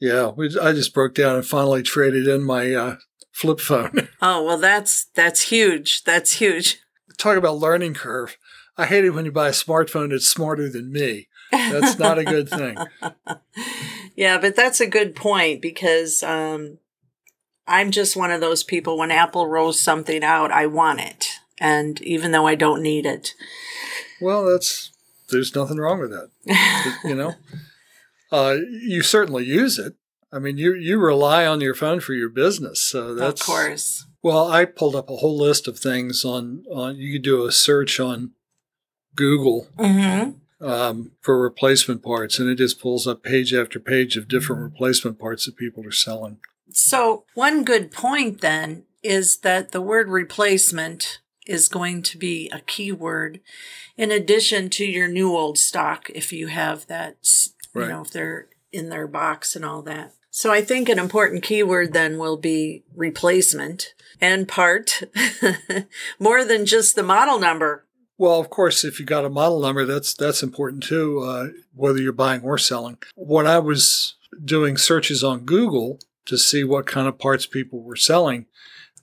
Yeah, 0.00 0.30
we, 0.34 0.58
I 0.58 0.72
just 0.72 0.94
broke 0.94 1.14
down 1.14 1.36
and 1.36 1.46
finally 1.46 1.82
traded 1.82 2.26
in 2.26 2.42
my 2.42 2.74
uh, 2.74 2.96
flip 3.32 3.60
phone. 3.60 4.08
Oh 4.22 4.42
well, 4.42 4.58
that's 4.58 5.04
that's 5.14 5.42
huge. 5.42 6.04
That's 6.04 6.32
huge. 6.32 6.78
Talk 7.18 7.36
about 7.36 7.58
learning 7.58 7.94
curve. 7.94 8.38
I 8.78 8.86
hate 8.86 9.04
it 9.04 9.10
when 9.10 9.26
you 9.26 9.32
buy 9.32 9.48
a 9.48 9.52
smartphone 9.52 10.10
that's 10.10 10.26
smarter 10.26 10.70
than 10.70 10.90
me. 10.90 11.28
That's 11.50 11.98
not 11.98 12.18
a 12.18 12.24
good 12.24 12.48
thing. 12.48 12.76
yeah, 14.16 14.38
but 14.38 14.56
that's 14.56 14.80
a 14.80 14.86
good 14.86 15.14
point 15.14 15.60
because 15.60 16.22
um, 16.22 16.78
I'm 17.66 17.90
just 17.90 18.16
one 18.16 18.30
of 18.30 18.40
those 18.40 18.62
people. 18.62 18.98
When 18.98 19.10
Apple 19.10 19.46
rolls 19.46 19.80
something 19.80 20.22
out, 20.22 20.50
I 20.52 20.66
want 20.66 21.00
it, 21.00 21.26
and 21.60 22.00
even 22.02 22.32
though 22.32 22.46
I 22.46 22.54
don't 22.54 22.82
need 22.82 23.06
it. 23.06 23.34
Well, 24.20 24.44
that's 24.44 24.92
there's 25.30 25.54
nothing 25.54 25.78
wrong 25.78 26.00
with 26.00 26.10
that. 26.10 26.30
You 27.04 27.14
know, 27.14 27.34
uh, 28.32 28.56
you 28.68 29.02
certainly 29.02 29.44
use 29.44 29.78
it. 29.78 29.94
I 30.32 30.38
mean, 30.38 30.58
you 30.58 30.74
you 30.74 30.98
rely 30.98 31.46
on 31.46 31.60
your 31.60 31.74
phone 31.74 32.00
for 32.00 32.14
your 32.14 32.28
business, 32.28 32.80
so 32.80 33.14
that's 33.14 33.40
of 33.40 33.46
course. 33.46 34.06
Well, 34.22 34.48
I 34.48 34.66
pulled 34.66 34.94
up 34.94 35.08
a 35.08 35.16
whole 35.16 35.38
list 35.38 35.66
of 35.66 35.78
things 35.78 36.24
on 36.24 36.64
on. 36.70 36.96
You 36.96 37.14
could 37.14 37.24
do 37.24 37.46
a 37.46 37.52
search 37.52 37.98
on 37.98 38.32
Google 39.16 39.68
Mm-hmm. 39.78 40.30
Um, 40.60 41.12
for 41.20 41.40
replacement 41.40 42.02
parts, 42.02 42.38
and 42.38 42.48
it 42.48 42.56
just 42.56 42.80
pulls 42.80 43.06
up 43.06 43.22
page 43.22 43.54
after 43.54 43.80
page 43.80 44.16
of 44.16 44.28
different 44.28 44.62
replacement 44.62 45.18
parts 45.18 45.46
that 45.46 45.56
people 45.56 45.86
are 45.86 45.92
selling. 45.92 46.38
So, 46.72 47.24
one 47.34 47.64
good 47.64 47.90
point 47.90 48.40
then 48.40 48.84
is 49.02 49.38
that 49.38 49.72
the 49.72 49.80
word 49.80 50.08
replacement 50.08 51.20
is 51.46 51.68
going 51.68 52.02
to 52.02 52.18
be 52.18 52.48
a 52.50 52.60
keyword 52.60 53.40
in 53.96 54.10
addition 54.10 54.70
to 54.70 54.84
your 54.84 55.08
new 55.08 55.34
old 55.34 55.58
stock 55.58 56.08
if 56.10 56.32
you 56.32 56.46
have 56.48 56.86
that, 56.86 57.16
you 57.74 57.80
Right. 57.80 57.88
know, 57.88 58.02
if 58.02 58.10
they're 58.10 58.48
in 58.72 58.88
their 58.88 59.06
box 59.08 59.56
and 59.56 59.64
all 59.64 59.82
that. 59.82 60.12
So, 60.30 60.52
I 60.52 60.62
think 60.62 60.88
an 60.88 60.98
important 60.98 61.42
keyword 61.42 61.92
then 61.92 62.18
will 62.18 62.36
be 62.36 62.84
replacement 62.94 63.94
and 64.20 64.46
part 64.46 65.02
more 66.20 66.44
than 66.44 66.66
just 66.66 66.94
the 66.94 67.02
model 67.02 67.38
number. 67.40 67.84
Well, 68.20 68.38
of 68.38 68.50
course, 68.50 68.84
if 68.84 69.00
you 69.00 69.06
got 69.06 69.24
a 69.24 69.30
model 69.30 69.62
number, 69.62 69.86
that's 69.86 70.12
that's 70.12 70.42
important 70.42 70.82
too, 70.82 71.20
uh, 71.20 71.46
whether 71.74 72.02
you're 72.02 72.12
buying 72.12 72.42
or 72.42 72.58
selling. 72.58 72.98
When 73.14 73.46
I 73.46 73.58
was 73.60 74.16
doing 74.44 74.76
searches 74.76 75.24
on 75.24 75.46
Google 75.46 76.00
to 76.26 76.36
see 76.36 76.62
what 76.62 76.84
kind 76.84 77.08
of 77.08 77.18
parts 77.18 77.46
people 77.46 77.82
were 77.82 77.96
selling, 77.96 78.44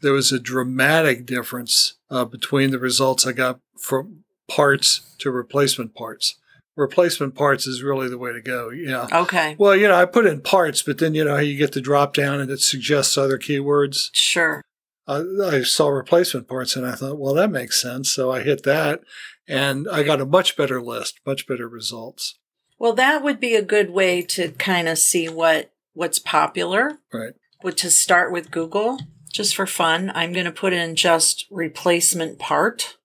there 0.04 0.14
was 0.14 0.32
a 0.32 0.40
dramatic 0.40 1.26
difference 1.26 1.96
uh, 2.12 2.26
between 2.26 2.70
the 2.70 2.78
results 2.78 3.26
I 3.26 3.32
got 3.32 3.60
from 3.76 4.24
parts 4.48 5.16
to 5.18 5.32
replacement 5.32 5.96
parts. 5.96 6.36
Replacement 6.76 7.34
parts 7.34 7.66
is 7.66 7.82
really 7.82 8.08
the 8.08 8.20
way 8.20 8.34
to 8.34 8.42
go. 8.42 8.70
Yeah. 8.70 9.08
Okay. 9.12 9.56
Well, 9.58 9.76
you 9.76 9.88
know, 9.88 9.96
I 9.96 10.06
put 10.06 10.28
in 10.28 10.42
parts, 10.42 10.84
but 10.84 11.00
then 11.00 11.16
you 11.16 11.26
know 11.26 11.38
you 11.38 11.58
get 11.58 11.72
the 11.72 11.82
drop 11.82 12.14
down 12.14 12.40
and 12.40 12.52
it 12.52 12.60
suggests 12.60 13.18
other 13.18 13.40
keywords. 13.40 14.12
Sure. 14.14 14.62
Uh, 15.08 15.24
I 15.46 15.62
saw 15.62 15.88
replacement 15.88 16.48
parts 16.48 16.76
and 16.76 16.86
I 16.86 16.94
thought, 16.94 17.20
well, 17.20 17.34
that 17.36 17.52
makes 17.52 17.82
sense. 17.82 18.12
So 18.12 18.32
I 18.32 18.42
hit 18.42 18.64
that 18.64 19.02
and 19.48 19.88
I 19.90 20.04
got 20.04 20.22
a 20.22 20.26
much 20.26 20.58
better 20.58 20.82
list, 20.82 21.20
much 21.26 21.48
better 21.48 21.68
results. 21.68 22.38
Well, 22.80 22.94
that 22.94 23.24
would 23.24 23.40
be 23.40 23.56
a 23.56 23.62
good 23.62 23.90
way 23.90 24.22
to 24.24 24.52
kind 24.52 24.88
of 24.88 24.98
see 24.98 25.28
what 25.30 25.72
what's 25.94 26.20
popular 26.20 27.00
Right. 27.12 27.34
But 27.64 27.78
to 27.78 27.90
start 27.90 28.32
with 28.32 28.52
Google, 28.52 29.00
just 29.32 29.56
for 29.56 29.66
fun, 29.66 30.12
I'm 30.14 30.32
going 30.32 30.46
to 30.46 30.52
put 30.52 30.74
in 30.74 30.96
just 30.96 31.48
replacement 31.50 32.40
part, 32.40 32.98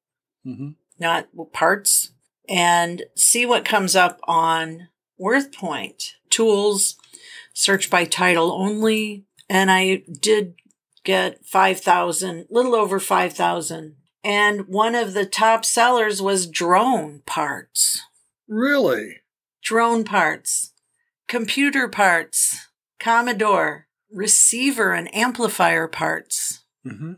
hmm 0.44 0.70
not 0.98 1.26
parts, 1.52 2.12
and 2.48 3.02
see 3.16 3.44
what 3.44 3.64
comes 3.64 3.96
up 3.96 4.20
on 4.24 4.88
WorthPoint. 5.20 6.12
Tools, 6.30 6.96
search 7.52 7.90
by 7.90 8.04
title 8.04 8.52
only. 8.52 9.24
And 9.48 9.70
I 9.70 10.04
did 10.20 10.54
get 11.04 11.44
5,000, 11.44 12.46
little 12.50 12.74
over 12.74 13.00
5,000. 13.00 13.96
And 14.24 14.68
one 14.68 14.94
of 14.94 15.14
the 15.14 15.26
top 15.26 15.64
sellers 15.64 16.22
was 16.22 16.46
drone 16.46 17.22
parts. 17.26 18.00
Really? 18.48 19.22
drone 19.62 20.04
parts, 20.04 20.72
computer 21.28 21.88
parts, 21.88 22.68
Commodore, 22.98 23.86
receiver 24.10 24.92
and 24.92 25.12
amplifier 25.14 25.88
parts, 25.88 26.64
hmm 26.84 27.14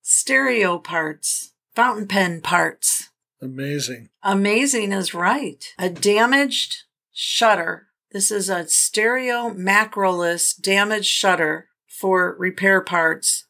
stereo 0.00 0.78
parts, 0.78 1.52
fountain 1.74 2.08
pen 2.08 2.40
parts. 2.40 3.10
Amazing. 3.42 4.08
Amazing 4.22 4.92
is 4.92 5.12
right. 5.12 5.62
A 5.78 5.90
damaged 5.90 6.84
shutter. 7.12 7.88
This 8.10 8.30
is 8.30 8.48
a 8.48 8.66
stereo 8.68 9.50
macroless 9.50 10.58
damaged 10.58 11.10
shutter 11.10 11.68
for 11.98 12.36
repair 12.38 12.80
parts 12.80 13.46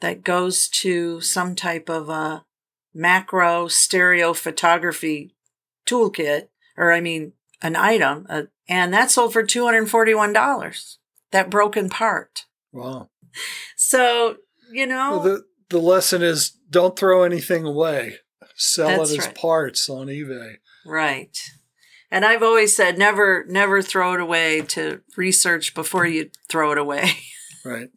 that 0.00 0.24
goes 0.24 0.68
to 0.68 1.20
some 1.20 1.54
type 1.54 1.88
of 1.88 2.08
a 2.08 2.44
macro 2.92 3.68
stereo 3.68 4.32
photography 4.32 5.34
toolkit, 5.86 6.48
or 6.76 6.92
I 6.92 7.00
mean, 7.00 7.32
an 7.62 7.76
item, 7.76 8.26
uh, 8.28 8.42
and 8.68 8.92
that 8.92 9.10
sold 9.10 9.32
for 9.32 9.44
$241. 9.44 10.96
That 11.30 11.48
broken 11.48 11.88
part. 11.88 12.46
Wow. 12.72 13.08
So, 13.76 14.36
you 14.70 14.86
know, 14.86 15.12
Well, 15.12 15.20
the 15.20 15.42
the 15.70 15.78
lesson 15.78 16.22
is 16.22 16.50
don't 16.68 16.98
throw 16.98 17.22
anything 17.22 17.64
away. 17.64 18.16
Sell 18.56 19.00
it 19.00 19.00
as 19.00 19.18
right. 19.18 19.34
parts 19.34 19.88
on 19.88 20.08
eBay. 20.08 20.56
right. 20.84 21.36
And 22.10 22.26
I've 22.26 22.42
always 22.42 22.76
said 22.76 22.98
never, 22.98 23.46
never 23.48 23.80
throw 23.80 24.12
it 24.12 24.20
away 24.20 24.60
to 24.68 25.00
research 25.16 25.74
before 25.74 26.04
you 26.04 26.30
throw 26.50 26.72
it 26.72 26.78
away. 26.78 27.12
Right. 27.64 27.90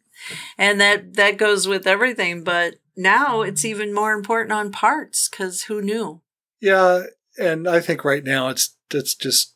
and 0.58 0.80
that, 0.80 1.14
that 1.14 1.36
goes 1.36 1.66
with 1.66 1.86
everything. 1.86 2.44
But 2.44 2.76
now 2.96 3.42
it's 3.42 3.62
mm-hmm. 3.62 3.70
even 3.70 3.94
more 3.94 4.12
important 4.12 4.52
on 4.52 4.72
parts 4.72 5.28
because 5.28 5.62
who 5.64 5.82
knew? 5.82 6.22
Yeah, 6.60 7.04
and 7.38 7.68
I 7.68 7.80
think 7.80 8.04
right 8.04 8.24
now 8.24 8.48
it's 8.48 8.76
it's 8.92 9.14
just 9.14 9.54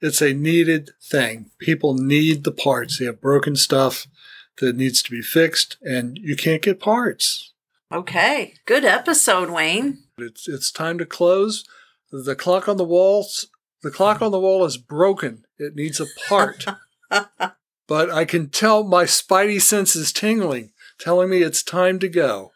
it's 0.00 0.22
a 0.22 0.32
needed 0.32 0.90
thing. 1.02 1.50
People 1.58 1.94
need 1.94 2.44
the 2.44 2.52
parts. 2.52 2.98
They 2.98 3.04
have 3.04 3.20
broken 3.20 3.56
stuff 3.56 4.06
that 4.58 4.76
needs 4.76 5.02
to 5.02 5.10
be 5.10 5.20
fixed, 5.20 5.76
and 5.82 6.18
you 6.18 6.36
can't 6.36 6.62
get 6.62 6.80
parts. 6.80 7.52
Okay. 7.92 8.54
Good 8.64 8.84
episode, 8.84 9.50
Wayne. 9.50 9.98
It's 10.16 10.48
it's 10.48 10.70
time 10.70 10.98
to 10.98 11.06
close. 11.06 11.64
The 12.10 12.36
clock 12.36 12.68
on 12.68 12.76
the 12.76 12.84
walls 12.84 13.48
the 13.84 13.90
clock 13.90 14.22
on 14.22 14.32
the 14.32 14.40
wall 14.40 14.64
is 14.64 14.78
broken. 14.78 15.44
It 15.58 15.76
needs 15.76 16.00
a 16.00 16.06
part. 16.26 16.64
but 17.86 18.10
I 18.10 18.24
can 18.24 18.50
tell 18.50 18.84
my 18.84 19.04
spidey 19.04 19.60
sense 19.60 19.94
is 19.96 20.12
tingling, 20.12 20.70
telling 20.98 21.30
me 21.30 21.42
it's 21.42 21.62
time 21.62 21.98
to 22.00 22.08
go. 22.08 22.50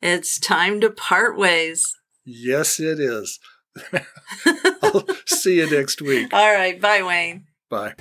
It's 0.00 0.38
time 0.38 0.80
to 0.80 0.90
part 0.90 1.36
ways. 1.36 1.94
Yes, 2.24 2.78
it 2.78 3.00
is. 3.00 3.38
I'll 4.82 5.06
see 5.26 5.58
you 5.58 5.70
next 5.70 6.02
week. 6.02 6.32
All 6.32 6.52
right. 6.52 6.80
Bye, 6.80 7.02
Wayne. 7.02 7.46
Bye. 7.70 7.94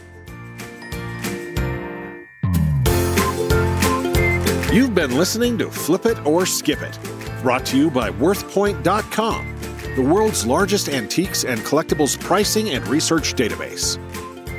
You've 4.73 4.93
been 4.93 5.15
listening 5.15 5.57
to 5.59 5.71
Flip 5.71 6.05
It 6.05 6.23
or 6.25 6.45
Skip 6.45 6.81
It, 6.81 6.99
brought 7.41 7.65
to 7.67 7.77
you 7.77 7.89
by 7.89 8.11
WorthPoint.com, 8.11 9.55
the 9.95 10.01
world's 10.01 10.45
largest 10.45 10.89
antiques 10.89 11.45
and 11.45 11.59
collectibles 11.61 12.19
pricing 12.19 12.71
and 12.71 12.85
research 12.87 13.33
database. 13.33 13.97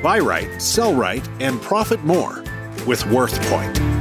Buy 0.02 0.20
right, 0.20 0.62
sell 0.62 0.94
right, 0.94 1.28
and 1.40 1.60
profit 1.60 2.04
more 2.04 2.44
with 2.86 3.02
WorthPoint. 3.04 3.97